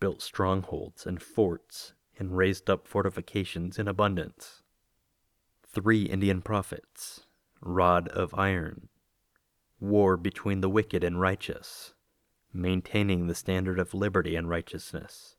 built 0.00 0.20
strongholds 0.20 1.06
and 1.06 1.22
forts, 1.22 1.94
and 2.18 2.36
raised 2.36 2.70
up 2.70 2.86
fortifications 2.86 3.78
in 3.78 3.88
abundance. 3.88 4.62
Three 5.66 6.04
Indian 6.04 6.42
prophets, 6.42 7.26
rod 7.60 8.08
of 8.08 8.34
iron, 8.34 8.88
war 9.80 10.16
between 10.16 10.60
the 10.60 10.68
wicked 10.68 11.02
and 11.02 11.20
righteous, 11.20 11.94
maintaining 12.52 13.26
the 13.26 13.34
standard 13.34 13.78
of 13.78 13.94
liberty 13.94 14.36
and 14.36 14.48
righteousness, 14.48 15.36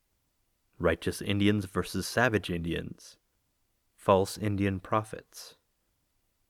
righteous 0.77 1.21
Indians 1.21 1.65
versus 1.65 2.05
savage 2.07 2.49
Indians, 2.49 3.17
false 3.95 4.37
Indian 4.37 4.79
prophets, 4.79 5.55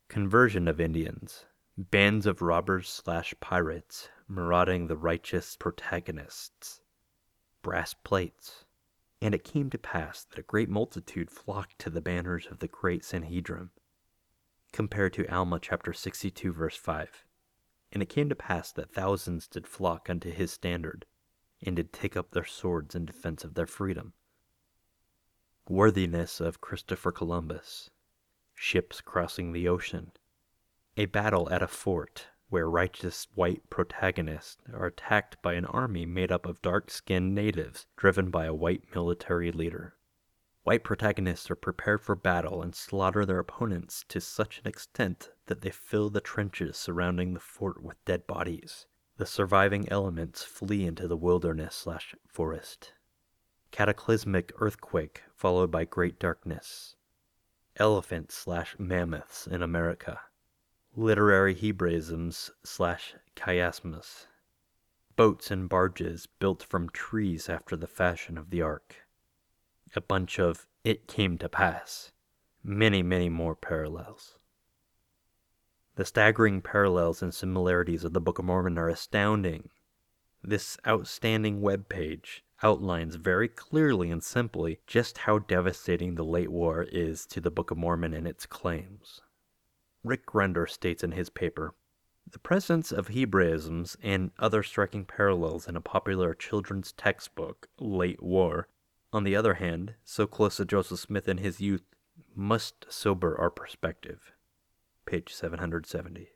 conversion 0.08 0.68
of 0.68 0.82
Indians, 0.82 1.46
bands 1.78 2.26
of 2.26 2.42
robbers 2.42 2.90
slash 2.90 3.34
pirates 3.40 4.10
marauding 4.28 4.88
the 4.88 4.98
righteous 4.98 5.56
protagonists, 5.56 6.82
brass 7.62 7.94
plates. 7.94 8.65
And 9.22 9.34
it 9.34 9.44
came 9.44 9.70
to 9.70 9.78
pass 9.78 10.24
that 10.24 10.40
a 10.40 10.44
great 10.44 10.70
multitude 10.70 11.32
flocked 11.32 11.80
to 11.80 11.90
the 11.90 12.02
banners 12.02 12.48
of 12.48 12.60
the 12.60 12.68
great 12.68 13.04
Sanhedrim. 13.04 13.70
Compared 14.72 15.14
to 15.14 15.28
Alma 15.34 15.60
chapter 15.60 15.94
62, 15.94 16.52
verse 16.52 16.76
5. 16.76 17.26
And 17.92 18.04
it 18.04 18.10
came 18.10 18.30
to 18.30 18.36
pass 18.36 18.72
that 18.74 18.92
thousands 18.92 19.48
did 19.48 19.68
flock 19.68 20.10
unto 20.10 20.32
his 20.32 20.52
standard, 20.52 21.06
and 21.62 21.76
did 21.76 21.94
take 21.94 22.18
up 22.18 22.32
their 22.32 22.46
swords 22.46 22.94
in 22.94 23.06
defense 23.06 23.44
of 23.44 23.54
their 23.54 23.68
freedom 23.68 24.14
worthiness 25.68 26.40
of 26.40 26.62
Christopher 26.62 27.12
Columbus, 27.12 27.90
ships 28.54 29.02
crossing 29.02 29.52
the 29.52 29.68
ocean, 29.68 30.12
a 30.96 31.06
battle 31.06 31.50
at 31.52 31.64
a 31.64 31.68
fort 31.68 32.28
where 32.50 32.70
righteous 32.70 33.28
white 33.36 33.70
protagonists 33.70 34.58
are 34.74 34.86
attacked 34.86 35.42
by 35.42 35.54
an 35.54 35.66
army 35.66 36.06
made 36.06 36.32
up 36.32 36.46
of 36.46 36.62
dark 36.62 36.90
skinned 36.90 37.34
natives 37.34 37.88
driven 37.98 38.30
by 38.30 38.46
a 38.46 38.54
white 38.54 38.84
military 38.94 39.52
leader. 39.52 39.96
White 40.64 40.84
protagonists 40.84 41.52
are 41.52 41.56
prepared 41.56 42.02
for 42.02 42.16
battle 42.16 42.62
and 42.62 42.76
slaughter 42.76 43.26
their 43.26 43.40
opponents 43.40 44.04
to 44.10 44.20
such 44.20 44.60
an 44.60 44.68
extent 44.68 45.30
that 45.46 45.62
they 45.62 45.70
fill 45.70 46.10
the 46.10 46.22
trenches 46.22 46.78
surrounding 46.78 47.34
the 47.34 47.40
fort 47.40 47.84
with 47.84 48.04
dead 48.06 48.26
bodies. 48.26 48.88
The 49.18 49.26
surviving 49.26 49.88
elements 49.90 50.44
flee 50.44 50.86
into 50.86 51.08
the 51.08 51.18
wilderness 51.18 51.76
slash 51.76 52.16
forest 52.28 52.94
cataclysmic 53.76 54.54
earthquake 54.60 55.24
followed 55.36 55.70
by 55.70 55.84
great 55.84 56.18
darkness, 56.18 56.96
elephants 57.76 58.34
slash 58.34 58.74
mammoths 58.80 59.48
in 59.48 59.62
America, 59.62 60.22
literary 60.98 61.54
Hebraisms 61.54 62.50
slash 62.64 63.16
chiasmus, 63.36 64.28
boats 65.18 65.52
and 65.52 65.68
barges 65.68 66.26
built 66.40 66.64
from 66.64 66.90
trees 66.90 67.50
after 67.50 67.76
the 67.76 67.88
fashion 67.88 68.38
of 68.38 68.50
the 68.50 68.62
ark, 68.62 68.96
a 69.94 70.00
bunch 70.00 70.40
of 70.40 70.68
it 70.86 71.06
came 71.06 71.38
to 71.38 71.50
pass, 71.50 72.14
many, 72.64 73.04
many 73.04 73.28
more 73.28 73.56
parallels. 73.56 74.40
The 75.96 76.06
staggering 76.06 76.62
parallels 76.62 77.22
and 77.22 77.34
similarities 77.34 78.06
of 78.06 78.14
the 78.14 78.22
Book 78.22 78.40
of 78.40 78.46
Mormon 78.46 78.78
are 78.78 78.90
astounding. 78.90 79.72
This 80.42 80.78
outstanding 80.88 81.60
web 81.62 81.90
page 81.90 82.46
outlines 82.64 83.16
very 83.16 83.50
clearly 83.50 84.12
and 84.12 84.24
simply 84.24 84.80
just 84.88 85.20
how 85.20 85.40
devastating 85.40 86.16
the 86.16 86.24
late 86.24 86.52
war 86.52 86.84
is 86.84 87.26
to 87.28 87.42
the 87.42 87.52
Book 87.52 87.70
of 87.70 87.78
Mormon 87.78 88.14
and 88.14 88.26
its 88.26 88.46
claims. 88.46 89.20
Rick 90.06 90.28
Grunder 90.28 90.68
states 90.70 91.04
in 91.04 91.14
his 91.14 91.32
paper 91.32 91.74
The 92.32 92.38
presence 92.38 92.92
of 92.92 93.08
Hebraisms 93.08 93.98
and 94.04 94.32
other 94.38 94.62
striking 94.62 95.04
parallels 95.04 95.68
in 95.68 95.76
a 95.76 95.82
popular 95.82 96.36
children's 96.36 96.92
textbook, 96.92 97.68
Late 97.80 98.22
War, 98.22 98.68
on 99.12 99.24
the 99.24 99.36
other 99.36 99.56
hand, 99.56 99.96
so 100.04 100.28
close 100.28 100.58
to 100.58 100.66
Joseph 100.66 101.00
Smith 101.00 101.28
in 101.28 101.40
his 101.40 101.60
youth, 101.60 101.84
must 102.36 102.86
sober 102.88 103.36
our 103.40 103.50
perspective. 103.50 104.32
Page 105.08 105.34
770. 105.34 106.30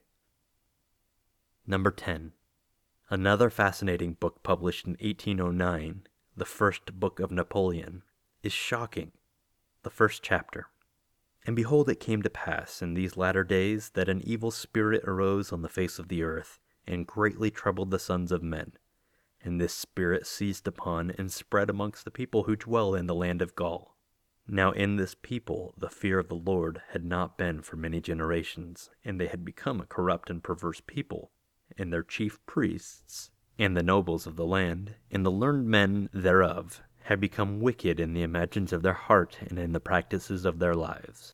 Number 1.68 1.92
10. 1.92 2.32
Another 3.12 3.52
fascinating 3.52 4.14
book 4.14 4.42
published 4.42 4.88
in 4.88 4.94
1809, 4.94 6.08
The 6.36 6.46
First 6.46 7.00
Book 7.00 7.20
of 7.20 7.32
Napoleon, 7.32 8.02
is 8.42 8.54
shocking. 8.54 9.12
The 9.84 9.92
first 9.92 10.24
chapter. 10.24 10.68
And 11.46 11.56
behold, 11.56 11.90
it 11.90 12.00
came 12.00 12.22
to 12.22 12.30
pass 12.30 12.82
in 12.82 12.94
these 12.94 13.18
latter 13.18 13.44
days 13.44 13.92
that 13.92 14.10
an 14.10 14.22
evil 14.24 14.52
spirit 14.52 15.04
arose 15.06 15.52
on 15.52 15.62
the 15.62 15.70
face 15.70 15.98
of 15.98 16.08
the 16.08 16.24
earth, 16.24 16.60
and 16.86 17.08
greatly 17.08 17.50
troubled 17.50 17.92
the 17.92 18.00
sons 18.00 18.32
of 18.32 18.44
men. 18.44 18.74
And 19.42 19.60
this 19.60 19.74
spirit 19.74 20.28
seized 20.28 20.68
upon 20.68 21.12
and 21.12 21.32
spread 21.32 21.70
amongst 21.70 22.04
the 22.04 22.12
people 22.12 22.44
who 22.44 22.56
dwell 22.56 22.94
in 22.94 23.08
the 23.08 23.16
land 23.16 23.42
of 23.42 23.56
Gaul. 23.56 23.96
Now 24.48 24.72
in 24.72 24.96
this 24.96 25.16
people 25.16 25.76
the 25.78 25.90
fear 25.90 26.20
of 26.20 26.28
the 26.28 26.36
Lord 26.36 26.82
had 26.90 27.06
not 27.06 27.38
been 27.38 27.62
for 27.62 27.78
many 27.78 28.02
generations, 28.02 28.90
and 29.06 29.20
they 29.20 29.28
had 29.28 29.46
become 29.46 29.80
a 29.80 29.86
corrupt 29.86 30.30
and 30.30 30.44
perverse 30.44 30.82
people, 30.86 31.32
and 31.78 31.94
their 31.94 32.04
chief 32.04 32.44
priests, 32.48 33.30
and 33.58 33.78
the 33.78 33.84
nobles 33.84 34.26
of 34.26 34.36
the 34.36 34.46
land, 34.46 34.96
and 35.12 35.26
the 35.26 35.32
learned 35.32 35.68
men 35.68 36.10
thereof, 36.12 36.82
had 37.04 37.20
become 37.20 37.60
wicked 37.60 38.00
in 38.00 38.14
the 38.14 38.22
imagines 38.22 38.74
of 38.74 38.82
their 38.82 38.94
heart 38.94 39.38
and 39.42 39.58
in 39.58 39.72
the 39.72 39.80
practices 39.80 40.46
of 40.46 40.60
their 40.60 40.76
lives. 40.76 41.34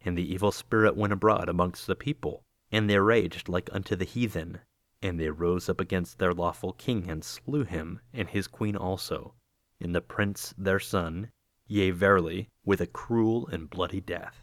And 0.00 0.16
the 0.16 0.32
evil 0.32 0.52
spirit 0.52 0.96
went 0.96 1.12
abroad 1.12 1.48
amongst 1.48 1.86
the 1.86 1.96
people, 1.96 2.42
and 2.70 2.88
they 2.88 2.98
raged 2.98 3.48
like 3.48 3.68
unto 3.72 3.96
the 3.96 4.04
heathen. 4.04 4.60
And 5.00 5.18
they 5.18 5.30
rose 5.30 5.68
up 5.68 5.80
against 5.80 6.18
their 6.18 6.34
lawful 6.34 6.72
king, 6.72 7.08
and 7.08 7.24
slew 7.24 7.64
him, 7.64 8.00
and 8.12 8.28
his 8.28 8.46
queen 8.46 8.76
also, 8.76 9.34
and 9.80 9.94
the 9.94 10.00
prince 10.00 10.54
their 10.58 10.80
son, 10.80 11.30
yea, 11.66 11.90
verily, 11.90 12.48
with 12.64 12.80
a 12.80 12.86
cruel 12.86 13.46
and 13.48 13.70
bloody 13.70 14.00
death. 14.00 14.42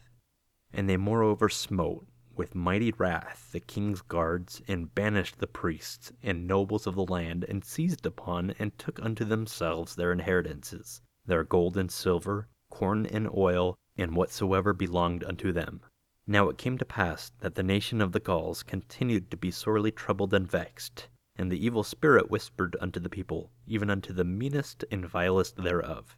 And 0.72 0.88
they 0.88 0.96
moreover 0.96 1.48
smote 1.48 2.06
with 2.36 2.54
mighty 2.54 2.92
wrath 2.92 3.50
the 3.52 3.60
king's 3.60 4.02
guards, 4.02 4.62
and 4.68 4.94
banished 4.94 5.38
the 5.38 5.46
priests 5.46 6.12
and 6.22 6.46
nobles 6.46 6.86
of 6.86 6.94
the 6.94 7.06
land, 7.06 7.44
and 7.44 7.64
seized 7.64 8.04
upon 8.04 8.54
and 8.58 8.78
took 8.78 9.00
unto 9.02 9.24
themselves 9.24 9.94
their 9.94 10.12
inheritances, 10.12 11.00
their 11.24 11.44
gold 11.44 11.76
and 11.76 11.90
silver, 11.90 12.48
corn 12.70 13.06
and 13.06 13.28
oil, 13.34 13.76
and 13.96 14.14
whatsoever 14.14 14.72
belonged 14.72 15.24
unto 15.24 15.52
them. 15.52 15.80
Now 16.26 16.48
it 16.48 16.58
came 16.58 16.76
to 16.78 16.84
pass 16.84 17.30
that 17.40 17.54
the 17.54 17.62
nation 17.62 18.00
of 18.00 18.12
the 18.12 18.20
Gauls 18.20 18.62
continued 18.62 19.30
to 19.30 19.36
be 19.36 19.50
sorely 19.50 19.92
troubled 19.92 20.34
and 20.34 20.50
vexed, 20.50 21.08
and 21.36 21.52
the 21.52 21.64
evil 21.64 21.84
spirit 21.84 22.30
whispered 22.30 22.76
unto 22.80 22.98
the 22.98 23.08
people, 23.08 23.52
even 23.66 23.90
unto 23.90 24.12
the 24.12 24.24
meanest 24.24 24.84
and 24.90 25.06
vilest 25.06 25.56
thereof. 25.56 26.16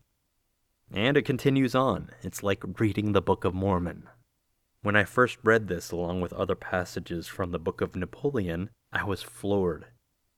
And 0.90 1.18
it 1.18 1.26
continues 1.26 1.74
on. 1.74 2.10
It's 2.22 2.42
like 2.42 2.80
reading 2.80 3.12
the 3.12 3.20
Book 3.20 3.44
of 3.44 3.54
Mormon. 3.54 4.08
When 4.80 4.94
I 4.94 5.02
first 5.02 5.38
read 5.42 5.66
this, 5.66 5.90
along 5.90 6.20
with 6.20 6.32
other 6.32 6.54
passages 6.54 7.26
from 7.26 7.50
the 7.50 7.58
Book 7.58 7.80
of 7.80 7.96
Napoleon, 7.96 8.70
I 8.92 9.04
was 9.04 9.22
floored. 9.22 9.86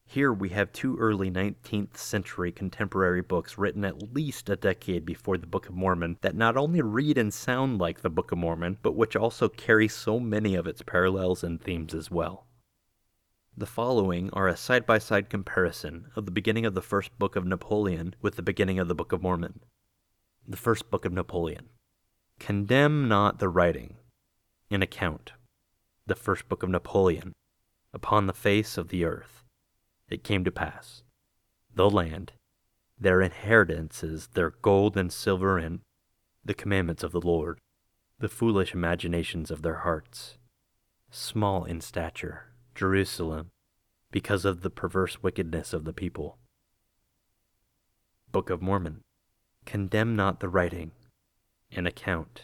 Here 0.06 0.32
we 0.32 0.48
have 0.48 0.72
two 0.72 0.96
early 0.96 1.30
19th 1.30 1.98
century 1.98 2.50
contemporary 2.50 3.20
books 3.20 3.58
written 3.58 3.84
at 3.84 4.14
least 4.14 4.48
a 4.48 4.56
decade 4.56 5.04
before 5.04 5.36
the 5.36 5.46
Book 5.46 5.68
of 5.68 5.74
Mormon 5.74 6.16
that 6.22 6.34
not 6.34 6.56
only 6.56 6.80
read 6.80 7.18
and 7.18 7.32
sound 7.34 7.78
like 7.78 8.00
the 8.00 8.08
Book 8.08 8.32
of 8.32 8.38
Mormon, 8.38 8.78
but 8.82 8.96
which 8.96 9.14
also 9.14 9.50
carry 9.50 9.88
so 9.88 10.18
many 10.18 10.54
of 10.54 10.66
its 10.66 10.80
parallels 10.80 11.44
and 11.44 11.60
themes 11.60 11.94
as 11.94 12.10
well. 12.10 12.46
The 13.54 13.66
following 13.66 14.30
are 14.30 14.48
a 14.48 14.56
side 14.56 14.86
by 14.86 14.98
side 14.98 15.28
comparison 15.28 16.06
of 16.16 16.24
the 16.24 16.32
beginning 16.32 16.64
of 16.64 16.74
the 16.74 16.80
first 16.80 17.16
book 17.18 17.36
of 17.36 17.44
Napoleon 17.44 18.14
with 18.22 18.36
the 18.36 18.42
beginning 18.42 18.78
of 18.78 18.88
the 18.88 18.94
Book 18.94 19.12
of 19.12 19.22
Mormon. 19.22 19.60
The 20.48 20.56
first 20.56 20.90
book 20.90 21.04
of 21.04 21.12
Napoleon. 21.12 21.68
Condemn 22.38 23.06
not 23.06 23.38
the 23.38 23.50
writing. 23.50 23.98
An 24.72 24.82
account. 24.82 25.32
The 26.06 26.14
first 26.14 26.48
book 26.48 26.62
of 26.62 26.68
Napoleon. 26.68 27.32
Upon 27.92 28.26
the 28.26 28.32
face 28.32 28.78
of 28.78 28.88
the 28.88 29.04
earth 29.04 29.42
it 30.08 30.22
came 30.22 30.44
to 30.44 30.52
pass. 30.52 31.02
The 31.74 31.90
land, 31.90 32.32
their 32.98 33.20
inheritances, 33.20 34.28
their 34.34 34.50
gold 34.50 34.96
and 34.96 35.12
silver, 35.12 35.58
and 35.58 35.80
the 36.44 36.54
commandments 36.54 37.02
of 37.02 37.10
the 37.10 37.20
Lord, 37.20 37.58
the 38.18 38.28
foolish 38.28 38.74
imaginations 38.74 39.50
of 39.50 39.62
their 39.62 39.78
hearts, 39.78 40.36
small 41.10 41.64
in 41.64 41.80
stature, 41.80 42.52
Jerusalem, 42.74 43.50
because 44.12 44.44
of 44.44 44.62
the 44.62 44.70
perverse 44.70 45.22
wickedness 45.22 45.72
of 45.72 45.84
the 45.84 45.92
people. 45.92 46.38
Book 48.30 48.50
of 48.50 48.62
Mormon. 48.62 49.00
Condemn 49.64 50.14
not 50.14 50.40
the 50.40 50.48
writing. 50.48 50.92
An 51.72 51.86
account. 51.86 52.42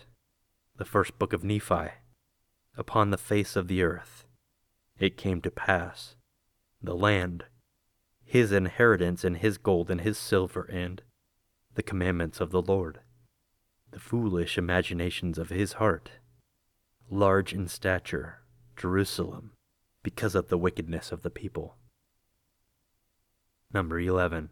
The 0.77 0.85
first 0.85 1.19
book 1.19 1.33
of 1.33 1.45
Nephi. 1.45 1.91
Upon 2.77 3.11
the 3.11 3.19
face 3.19 3.57
of 3.57 3.69
the 3.69 3.83
earth. 3.83 4.25
It 4.99 5.17
came 5.17 5.41
to 5.43 5.51
pass. 5.51 6.17
The 6.83 6.95
land, 6.95 7.45
his 8.25 8.53
inheritance 8.53 9.25
and 9.25 9.39
his 9.39 9.57
gold 9.57 9.91
and 9.91 10.01
his 10.01 10.19
silver 10.19 10.65
and 10.65 11.03
the 11.75 11.83
commandments 11.83 12.41
of 12.41 12.51
the 12.51 12.63
Lord, 12.63 13.01
the 13.93 13.99
foolish 13.99 14.59
imaginations 14.59 15.39
of 15.39 15.49
his 15.49 15.75
heart, 15.75 16.11
large 17.09 17.53
in 17.53 17.69
stature, 17.69 18.41
Jerusalem, 18.77 19.53
because 20.03 20.35
of 20.35 20.49
the 20.49 20.59
wickedness 20.59 21.13
of 21.13 21.23
the 21.23 21.31
people. 21.31 21.77
Number 23.73 23.99
11. 23.99 24.51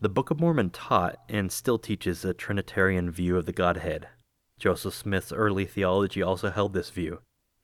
The 0.00 0.08
Book 0.08 0.30
of 0.30 0.40
Mormon 0.40 0.70
taught 0.70 1.18
and 1.28 1.52
still 1.52 1.78
teaches 1.78 2.24
a 2.24 2.32
Trinitarian 2.32 3.10
view 3.10 3.36
of 3.36 3.46
the 3.46 3.52
Godhead. 3.52 4.08
Joseph 4.58 4.94
Smith's 4.94 5.32
early 5.32 5.66
theology 5.66 6.22
also 6.22 6.50
held 6.50 6.72
this 6.72 6.90
view. 6.90 7.20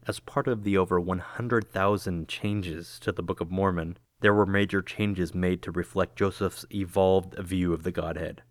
As 0.09 0.21
part 0.21 0.47
of 0.47 0.63
the 0.63 0.79
over 0.79 1.01
100,000 1.01 2.29
changes 2.29 3.01
to 3.01 3.11
the 3.11 3.25
Book 3.25 3.41
of 3.41 3.51
Mormon, 3.51 3.99
there 4.21 4.33
were 4.33 4.47
major 4.47 4.81
changes 4.81 5.35
made 5.35 5.63
to 5.63 5.73
reflect 5.73 6.17
Joseph's 6.17 6.65
evolved 6.73 7.35
view 7.39 7.73
of 7.73 7.83
the 7.83 7.91
Godhead. 7.91 8.43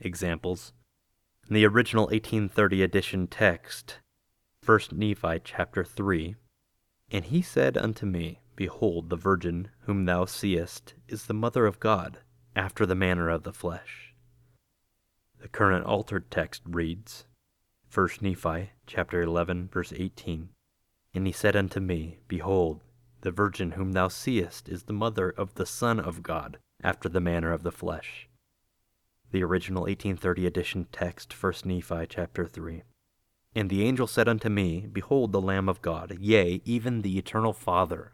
Examples 0.00 0.74
In 1.48 1.54
the 1.54 1.64
original 1.64 2.04
1830 2.04 2.82
edition 2.82 3.26
text, 3.26 4.00
1 4.64 4.80
Nephi 4.92 5.40
chapter 5.42 5.82
3, 5.82 6.36
And 7.10 7.24
he 7.24 7.40
said 7.40 7.78
unto 7.78 8.04
me, 8.04 8.42
Behold, 8.54 9.08
the 9.08 9.16
virgin 9.16 9.70
whom 9.84 10.04
thou 10.04 10.26
seest 10.26 10.92
is 11.08 11.24
the 11.24 11.32
mother 11.32 11.64
of 11.64 11.80
God, 11.80 12.18
after 12.54 12.84
the 12.84 12.94
manner 12.94 13.30
of 13.30 13.44
the 13.44 13.52
flesh. 13.54 14.14
The 15.40 15.48
current 15.48 15.86
altered 15.86 16.30
text 16.30 16.60
reads, 16.66 17.24
1 17.94 18.08
Nephi 18.20 18.72
chapter 18.86 19.22
11 19.22 19.70
verse 19.72 19.94
18, 19.96 20.50
And 21.14 21.26
he 21.26 21.32
said 21.32 21.56
unto 21.56 21.80
me, 21.80 22.18
Behold, 22.28 22.82
the 23.22 23.30
virgin 23.30 23.72
whom 23.72 23.92
thou 23.92 24.08
seest 24.08 24.68
is 24.68 24.84
the 24.84 24.92
mother 24.92 25.30
of 25.30 25.54
the 25.54 25.66
Son 25.66 25.98
of 25.98 26.22
God, 26.22 26.58
after 26.82 27.08
the 27.08 27.20
manner 27.20 27.52
of 27.52 27.62
the 27.62 27.72
flesh. 27.72 28.28
The 29.32 29.42
original 29.42 29.82
1830 29.82 30.46
edition 30.46 30.86
text, 30.92 31.32
1 31.32 31.52
Nephi 31.64 32.06
chapter 32.08 32.46
3. 32.46 32.82
And 33.54 33.68
the 33.68 33.84
angel 33.84 34.06
said 34.06 34.28
unto 34.28 34.48
me, 34.48 34.86
Behold 34.86 35.32
the 35.32 35.40
Lamb 35.40 35.68
of 35.68 35.82
God, 35.82 36.16
yea, 36.20 36.60
even 36.64 37.02
the 37.02 37.18
eternal 37.18 37.52
Father. 37.52 38.12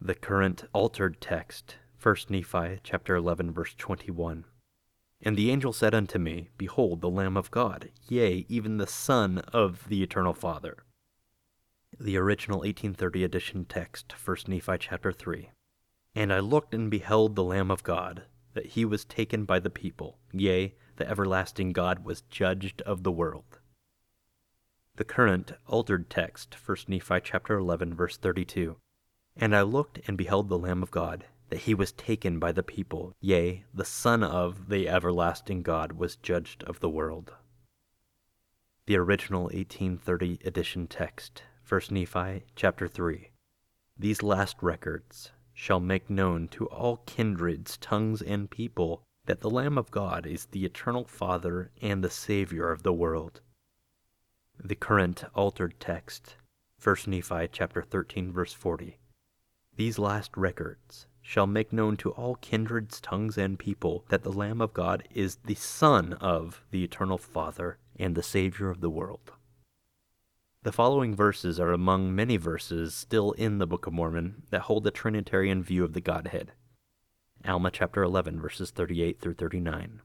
The 0.00 0.14
current 0.14 0.64
altered 0.72 1.20
text, 1.20 1.76
1 2.00 2.16
Nephi 2.28 2.80
chapter 2.84 3.16
11 3.16 3.52
verse 3.52 3.74
21. 3.76 4.44
And 5.20 5.36
the 5.36 5.50
angel 5.50 5.72
said 5.72 5.94
unto 5.94 6.18
me, 6.18 6.50
Behold 6.58 7.00
the 7.00 7.10
Lamb 7.10 7.36
of 7.36 7.50
God, 7.50 7.90
yea, 8.08 8.44
even 8.48 8.76
the 8.76 8.86
Son 8.86 9.38
of 9.52 9.88
the 9.88 10.02
eternal 10.02 10.34
Father 10.34 10.84
the 11.98 12.16
original 12.16 12.58
1830 12.58 13.24
edition 13.24 13.64
text, 13.64 14.12
1 14.12 14.36
Nephi 14.48 14.78
chapter 14.78 15.12
3. 15.12 15.50
And 16.14 16.32
I 16.32 16.40
looked 16.40 16.74
and 16.74 16.90
beheld 16.90 17.36
the 17.36 17.44
Lamb 17.44 17.70
of 17.70 17.82
God, 17.82 18.24
that 18.54 18.66
he 18.66 18.84
was 18.84 19.04
taken 19.04 19.44
by 19.44 19.58
the 19.58 19.70
people, 19.70 20.18
yea, 20.32 20.74
the 20.96 21.08
everlasting 21.08 21.72
God 21.72 22.04
was 22.04 22.22
judged 22.22 22.82
of 22.82 23.02
the 23.02 23.12
world. 23.12 23.60
The 24.96 25.04
current 25.04 25.52
altered 25.66 26.10
text, 26.10 26.54
1 26.54 26.78
Nephi 26.88 27.20
chapter 27.24 27.56
11, 27.56 27.94
verse 27.94 28.16
32. 28.16 28.76
And 29.36 29.56
I 29.56 29.62
looked 29.62 30.00
and 30.06 30.18
beheld 30.18 30.48
the 30.48 30.58
Lamb 30.58 30.82
of 30.82 30.90
God, 30.90 31.24
that 31.48 31.60
he 31.60 31.74
was 31.74 31.92
taken 31.92 32.38
by 32.38 32.52
the 32.52 32.62
people, 32.62 33.14
yea, 33.20 33.64
the 33.72 33.84
Son 33.84 34.22
of 34.22 34.68
the 34.68 34.88
everlasting 34.88 35.62
God 35.62 35.92
was 35.92 36.16
judged 36.16 36.62
of 36.64 36.80
the 36.80 36.90
world. 36.90 37.34
The 38.86 38.96
original 38.96 39.44
1830 39.44 40.40
edition 40.44 40.86
text, 40.86 41.42
1 41.68 41.80
Nephi 41.90 42.44
chapter 42.56 42.88
3. 42.88 43.30
These 43.96 44.22
last 44.22 44.56
records 44.60 45.30
shall 45.54 45.80
make 45.80 46.10
known 46.10 46.48
to 46.48 46.66
all 46.66 46.98
kindreds, 47.06 47.76
tongues, 47.76 48.20
and 48.20 48.50
people 48.50 49.04
that 49.26 49.40
the 49.40 49.48
Lamb 49.48 49.78
of 49.78 49.90
God 49.90 50.26
is 50.26 50.46
the 50.46 50.64
eternal 50.64 51.04
Father 51.04 51.70
and 51.80 52.02
the 52.02 52.10
Savior 52.10 52.70
of 52.72 52.82
the 52.82 52.92
world. 52.92 53.40
The 54.62 54.74
current 54.74 55.24
altered 55.34 55.78
text, 55.78 56.34
1 56.82 56.96
Nephi 57.06 57.48
chapter 57.52 57.82
13 57.82 58.32
verse 58.32 58.52
40. 58.52 58.98
These 59.76 59.98
last 59.98 60.36
records 60.36 61.06
shall 61.22 61.46
make 61.46 61.72
known 61.72 61.96
to 61.98 62.10
all 62.10 62.34
kindreds, 62.36 63.00
tongues, 63.00 63.38
and 63.38 63.58
people 63.58 64.04
that 64.08 64.24
the 64.24 64.32
Lamb 64.32 64.60
of 64.60 64.74
God 64.74 65.04
is 65.14 65.36
the 65.44 65.54
Son 65.54 66.14
of 66.14 66.64
the 66.72 66.82
eternal 66.82 67.18
Father 67.18 67.78
and 67.96 68.16
the 68.16 68.22
Savior 68.22 68.68
of 68.68 68.80
the 68.80 68.90
world. 68.90 69.32
The 70.64 70.70
following 70.70 71.16
verses 71.16 71.58
are 71.58 71.72
among 71.72 72.14
many 72.14 72.36
verses 72.36 72.94
still 72.94 73.32
in 73.32 73.58
the 73.58 73.66
Book 73.66 73.88
of 73.88 73.92
Mormon 73.92 74.44
that 74.50 74.62
hold 74.62 74.84
the 74.84 74.92
Trinitarian 74.92 75.60
view 75.60 75.82
of 75.82 75.92
the 75.92 76.00
Godhead. 76.00 76.52
Alma 77.44 77.72
chapter 77.72 78.00
11, 78.04 78.40
verses 78.40 78.70
38 78.70 79.20
through 79.20 79.34
39. 79.34 80.02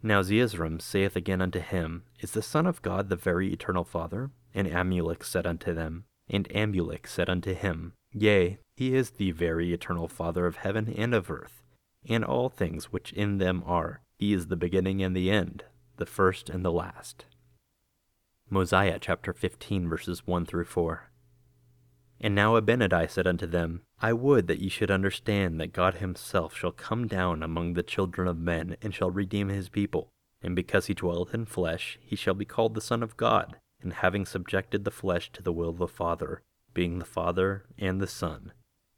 Now 0.00 0.22
Zeezrom 0.22 0.80
saith 0.80 1.16
again 1.16 1.42
unto 1.42 1.58
him, 1.58 2.04
Is 2.20 2.30
the 2.30 2.40
Son 2.40 2.68
of 2.68 2.82
God 2.82 3.08
the 3.08 3.16
very 3.16 3.52
eternal 3.52 3.82
Father? 3.82 4.30
And 4.54 4.68
Amulek 4.68 5.24
said 5.24 5.44
unto 5.44 5.74
them, 5.74 6.04
and 6.28 6.48
Amulek 6.50 7.08
said 7.08 7.28
unto 7.28 7.52
him, 7.52 7.94
Yea, 8.12 8.58
he 8.76 8.94
is 8.94 9.10
the 9.10 9.32
very 9.32 9.72
eternal 9.72 10.06
Father 10.06 10.46
of 10.46 10.58
heaven 10.58 10.94
and 10.96 11.12
of 11.12 11.32
earth, 11.32 11.64
and 12.08 12.24
all 12.24 12.48
things 12.48 12.92
which 12.92 13.12
in 13.12 13.38
them 13.38 13.64
are. 13.66 14.02
He 14.16 14.32
is 14.34 14.46
the 14.46 14.56
beginning 14.56 15.02
and 15.02 15.16
the 15.16 15.32
end, 15.32 15.64
the 15.96 16.06
first 16.06 16.48
and 16.48 16.64
the 16.64 16.70
last. 16.70 17.24
Mosiah 18.52 18.98
chapter 19.00 19.32
15 19.32 19.88
verses 19.88 20.26
1 20.26 20.44
through 20.44 20.64
4. 20.64 21.08
And 22.20 22.34
now 22.34 22.60
Abinadi 22.60 23.08
said 23.08 23.28
unto 23.28 23.46
them, 23.46 23.82
I 24.00 24.12
would 24.12 24.48
that 24.48 24.58
ye 24.58 24.68
should 24.68 24.90
understand 24.90 25.60
that 25.60 25.72
God 25.72 25.94
himself 25.94 26.56
shall 26.56 26.72
come 26.72 27.06
down 27.06 27.44
among 27.44 27.74
the 27.74 27.84
children 27.84 28.26
of 28.26 28.38
men, 28.38 28.76
and 28.82 28.92
shall 28.92 29.12
redeem 29.12 29.50
his 29.50 29.68
people. 29.68 30.08
And 30.42 30.56
because 30.56 30.86
he 30.86 30.94
dwelleth 30.94 31.32
in 31.32 31.46
flesh, 31.46 31.96
he 32.02 32.16
shall 32.16 32.34
be 32.34 32.44
called 32.44 32.74
the 32.74 32.80
Son 32.80 33.04
of 33.04 33.16
God, 33.16 33.56
and 33.80 33.92
having 33.92 34.26
subjected 34.26 34.84
the 34.84 34.90
flesh 34.90 35.30
to 35.34 35.42
the 35.44 35.52
will 35.52 35.68
of 35.68 35.78
the 35.78 35.86
Father, 35.86 36.42
being 36.74 36.98
the 36.98 37.04
Father 37.04 37.66
and 37.78 38.00
the 38.00 38.08
Son. 38.08 38.52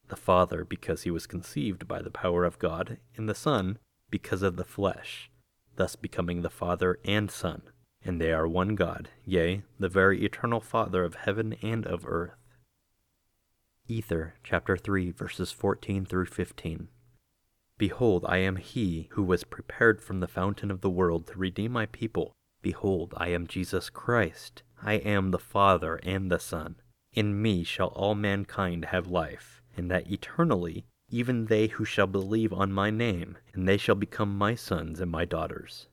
The 0.09 0.17
Father 0.17 0.65
because 0.65 1.03
he 1.03 1.11
was 1.11 1.27
conceived 1.27 1.87
by 1.87 2.01
the 2.01 2.11
power 2.11 2.47
of 2.47 2.59
God, 2.59 2.97
and 3.19 3.29
the 3.29 3.35
Son 3.35 3.79
because 4.09 4.41
of 4.41 4.57
the 4.57 4.65
flesh, 4.65 5.31
thus 5.77 5.95
becoming 5.95 6.41
the 6.41 6.49
Father 6.49 6.99
and 7.05 7.31
Son. 7.31 7.63
And 8.05 8.21
they 8.21 8.33
are 8.33 8.49
one 8.49 8.75
God, 8.75 9.09
yea, 9.25 9.63
the 9.79 9.89
very 9.89 10.25
eternal 10.25 10.61
Father 10.61 11.05
of 11.05 11.15
heaven 11.15 11.57
and 11.63 11.87
of 11.87 12.05
earth. 12.07 12.35
Ether 13.89 14.35
chapter 14.43 14.77
3 14.77 15.11
verses 15.11 15.53
14 15.53 16.05
through 16.05 16.27
15. 16.27 16.89
Behold, 17.79 18.25
I 18.29 18.39
am 18.39 18.57
he 18.57 19.09
who 19.13 19.23
was 19.23 19.45
prepared 19.45 20.01
from 20.01 20.21
the 20.21 20.29
fountain 20.29 20.71
of 20.71 20.81
the 20.81 20.91
world 20.91 21.27
to 21.27 21.39
redeem 21.39 21.73
my 21.73 21.87
people. 21.87 22.33
Behold, 22.63 23.13
I 23.17 23.29
am 23.29 23.47
Jesus 23.47 23.91
Christ. 23.91 24.63
I 24.81 24.95
am 24.95 25.31
the 25.31 25.39
Father 25.39 25.97
and 26.05 26.31
the 26.31 26.39
Son. 26.39 26.77
In 27.13 27.43
me 27.43 27.65
shall 27.65 27.89
all 27.89 28.15
mankind 28.15 28.87
have 28.87 29.07
life, 29.09 29.61
and 29.77 29.91
that 29.91 30.11
eternally, 30.11 30.87
even 31.11 31.47
they 31.47 31.67
who 31.67 31.85
shall 31.85 32.07
believe 32.07 32.53
on 32.53 32.73
my 32.73 32.91
name, 32.91 33.37
and 33.53 33.69
they 33.69 33.77
shall 33.77 33.95
become 33.95 34.39
my 34.39 34.55
sons 34.55 35.01
and 35.01 35.11
my 35.11 35.25
daughters. 35.25 35.89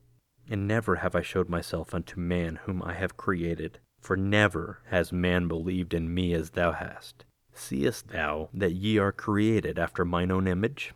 And 0.50 0.68
never 0.68 0.96
have 0.96 1.16
I 1.16 1.22
showed 1.22 1.48
myself 1.48 1.94
unto 1.94 2.20
man 2.20 2.60
whom 2.64 2.82
I 2.82 2.94
have 2.94 3.16
created, 3.16 3.80
for 4.02 4.18
never 4.18 4.82
has 4.88 5.14
man 5.14 5.48
believed 5.48 5.94
in 5.94 6.12
me 6.12 6.34
as 6.34 6.52
thou 6.52 6.72
hast. 6.72 7.24
Seest 7.54 8.08
thou 8.08 8.50
that 8.54 8.74
ye 8.74 8.98
are 8.98 9.12
created 9.12 9.78
after 9.78 10.04
mine 10.04 10.32
own 10.32 10.48
image? 10.48 10.94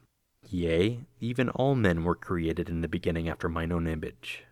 Yea, 0.50 1.02
even 1.20 1.50
all 1.50 1.76
men 1.76 2.04
were 2.04 2.16
created 2.16 2.68
in 2.68 2.82
the 2.82 2.88
beginning 2.88 3.30
after 3.30 3.48
mine 3.48 3.72
own 3.72 3.88
image. 3.88 4.44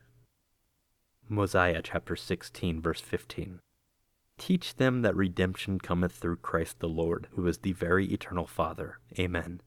Mosiah 1.28 1.82
chapter 1.82 2.16
16, 2.16 2.82
verse 2.82 3.02
15. 3.02 3.60
Teach 4.38 4.76
them 4.76 5.02
that 5.02 5.16
redemption 5.16 5.80
cometh 5.80 6.12
through 6.12 6.38
Christ 6.38 6.80
the 6.80 6.90
Lord, 6.90 7.28
who 7.32 7.48
is 7.48 7.60
the 7.60 7.74
very 7.74 8.06
eternal 8.12 8.46
Father. 8.46 9.00
Amen. 9.18 9.62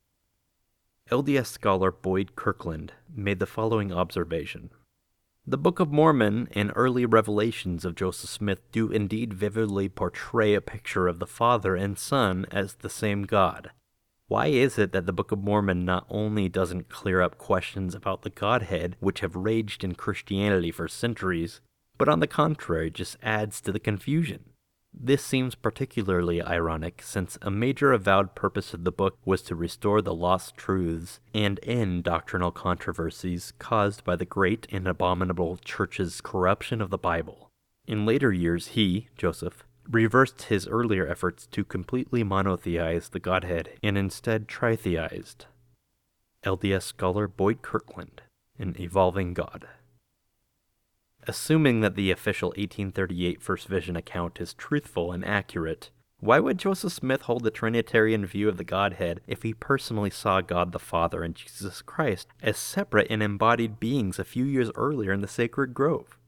LDS 1.11 1.47
scholar 1.47 1.91
Boyd 1.91 2.37
Kirkland 2.37 2.93
made 3.15 3.39
the 3.39 3.47
following 3.47 3.93
observation 3.93 4.71
the 5.47 5.59
Book 5.59 5.79
of 5.79 5.93
Mormon 5.93 6.49
and 6.53 6.73
early 6.75 7.05
revelations 7.05 7.85
of 7.85 7.95
Joseph 7.95 8.31
Smith 8.31 8.61
do 8.73 8.91
indeed 8.91 9.35
vividly 9.35 9.91
portray 9.91 10.55
a 10.55 10.61
picture 10.63 11.07
of 11.07 11.19
the 11.19 11.27
Father 11.27 11.77
and 11.77 11.99
Son 11.99 12.47
as 12.51 12.77
the 12.77 12.89
same 12.89 13.25
God. 13.25 13.71
Why 14.27 14.47
is 14.47 14.79
it 14.79 14.93
that 14.93 15.05
the 15.05 15.13
Book 15.13 15.33
of 15.33 15.45
Mormon 15.45 15.85
not 15.85 16.07
only 16.09 16.49
doesn't 16.49 16.89
clear 16.89 17.21
up 17.21 17.37
questions 17.37 17.95
about 17.95 18.23
the 18.23 18.31
Godhead 18.31 18.97
which 19.01 19.21
have 19.21 19.37
raged 19.37 19.85
in 19.85 19.95
Christianity 19.95 20.71
for 20.71 20.89
centuries, 20.89 21.61
but 21.99 22.09
on 22.09 22.21
the 22.21 22.27
contrary 22.27 22.91
just 22.91 23.19
adds 23.23 23.61
to 23.61 23.73
the 23.73 23.79
confusion? 23.79 24.54
This 24.99 25.25
seems 25.25 25.55
particularly 25.55 26.41
ironic 26.41 27.03
since 27.03 27.37
a 27.43 27.51
major 27.51 27.93
avowed 27.93 28.35
purpose 28.35 28.73
of 28.73 28.85
the 28.85 28.93
book 28.93 29.19
was 29.25 29.43
to 29.43 29.55
restore 29.55 30.01
the 30.01 30.15
lost 30.15 30.57
truths 30.57 31.21
and 31.35 31.61
end 31.63 32.05
doctrinal 32.05 32.51
controversies 32.51 33.53
caused 33.59 34.05
by 34.05 34.17
the 34.17 34.25
great 34.25 34.67
and 34.71 34.89
abominable 34.89 35.59
church's 35.59 36.21
corruption 36.21 36.81
of 36.81 36.91
the 36.91 36.99
Bible. 36.99 37.51
In 37.87 38.07
later 38.07 38.33
years, 38.33 38.69
he, 38.69 39.09
Joseph, 39.19 39.65
reversed 39.91 40.43
his 40.45 40.67
earlier 40.67 41.07
efforts 41.07 41.47
to 41.49 41.65
completely 41.65 42.25
monotheize 42.25 43.11
the 43.11 43.21
Godhead 43.21 43.71
and 43.83 43.99
instead 43.99 44.49
tritheized. 44.49 45.47
LDS 46.45 46.83
scholar 46.83 47.29
Boyd 47.29 47.63
Kirkland, 47.63 48.23
An 48.59 48.75
Evolving 48.79 49.35
God. 49.35 49.67
Assuming 51.27 51.81
that 51.81 51.95
the 51.95 52.11
official 52.11 52.49
1838 52.51 53.41
First 53.41 53.67
Vision 53.67 53.97
account 53.97 54.41
is 54.41 54.53
truthful 54.53 55.11
and 55.11 55.25
accurate, 55.25 55.91
why 56.21 56.39
would 56.39 56.59
Joseph 56.59 56.93
Smith 56.93 57.23
hold 57.23 57.45
the 57.45 57.51
Trinitarian 57.51 58.27
view 58.27 58.49
of 58.49 58.57
the 58.57 58.65
Godhead 58.65 59.21
if 59.27 59.43
he 59.43 59.55
personally 59.55 60.11
saw 60.11 60.41
God 60.41 60.73
the 60.73 60.79
Father 60.79 61.23
and 61.23 61.35
Jesus 61.35 61.83
Christ 61.83 62.29
as 62.43 62.59
separate 62.59 63.07
and 63.11 63.23
embodied 63.23 63.81
beings 63.81 64.19
a 64.19 64.25
few 64.25 64.45
years 64.45 64.71
earlier 64.75 65.13
in 65.13 65.23
the 65.23 65.29
sacred 65.29 65.73
grove? 65.73 66.19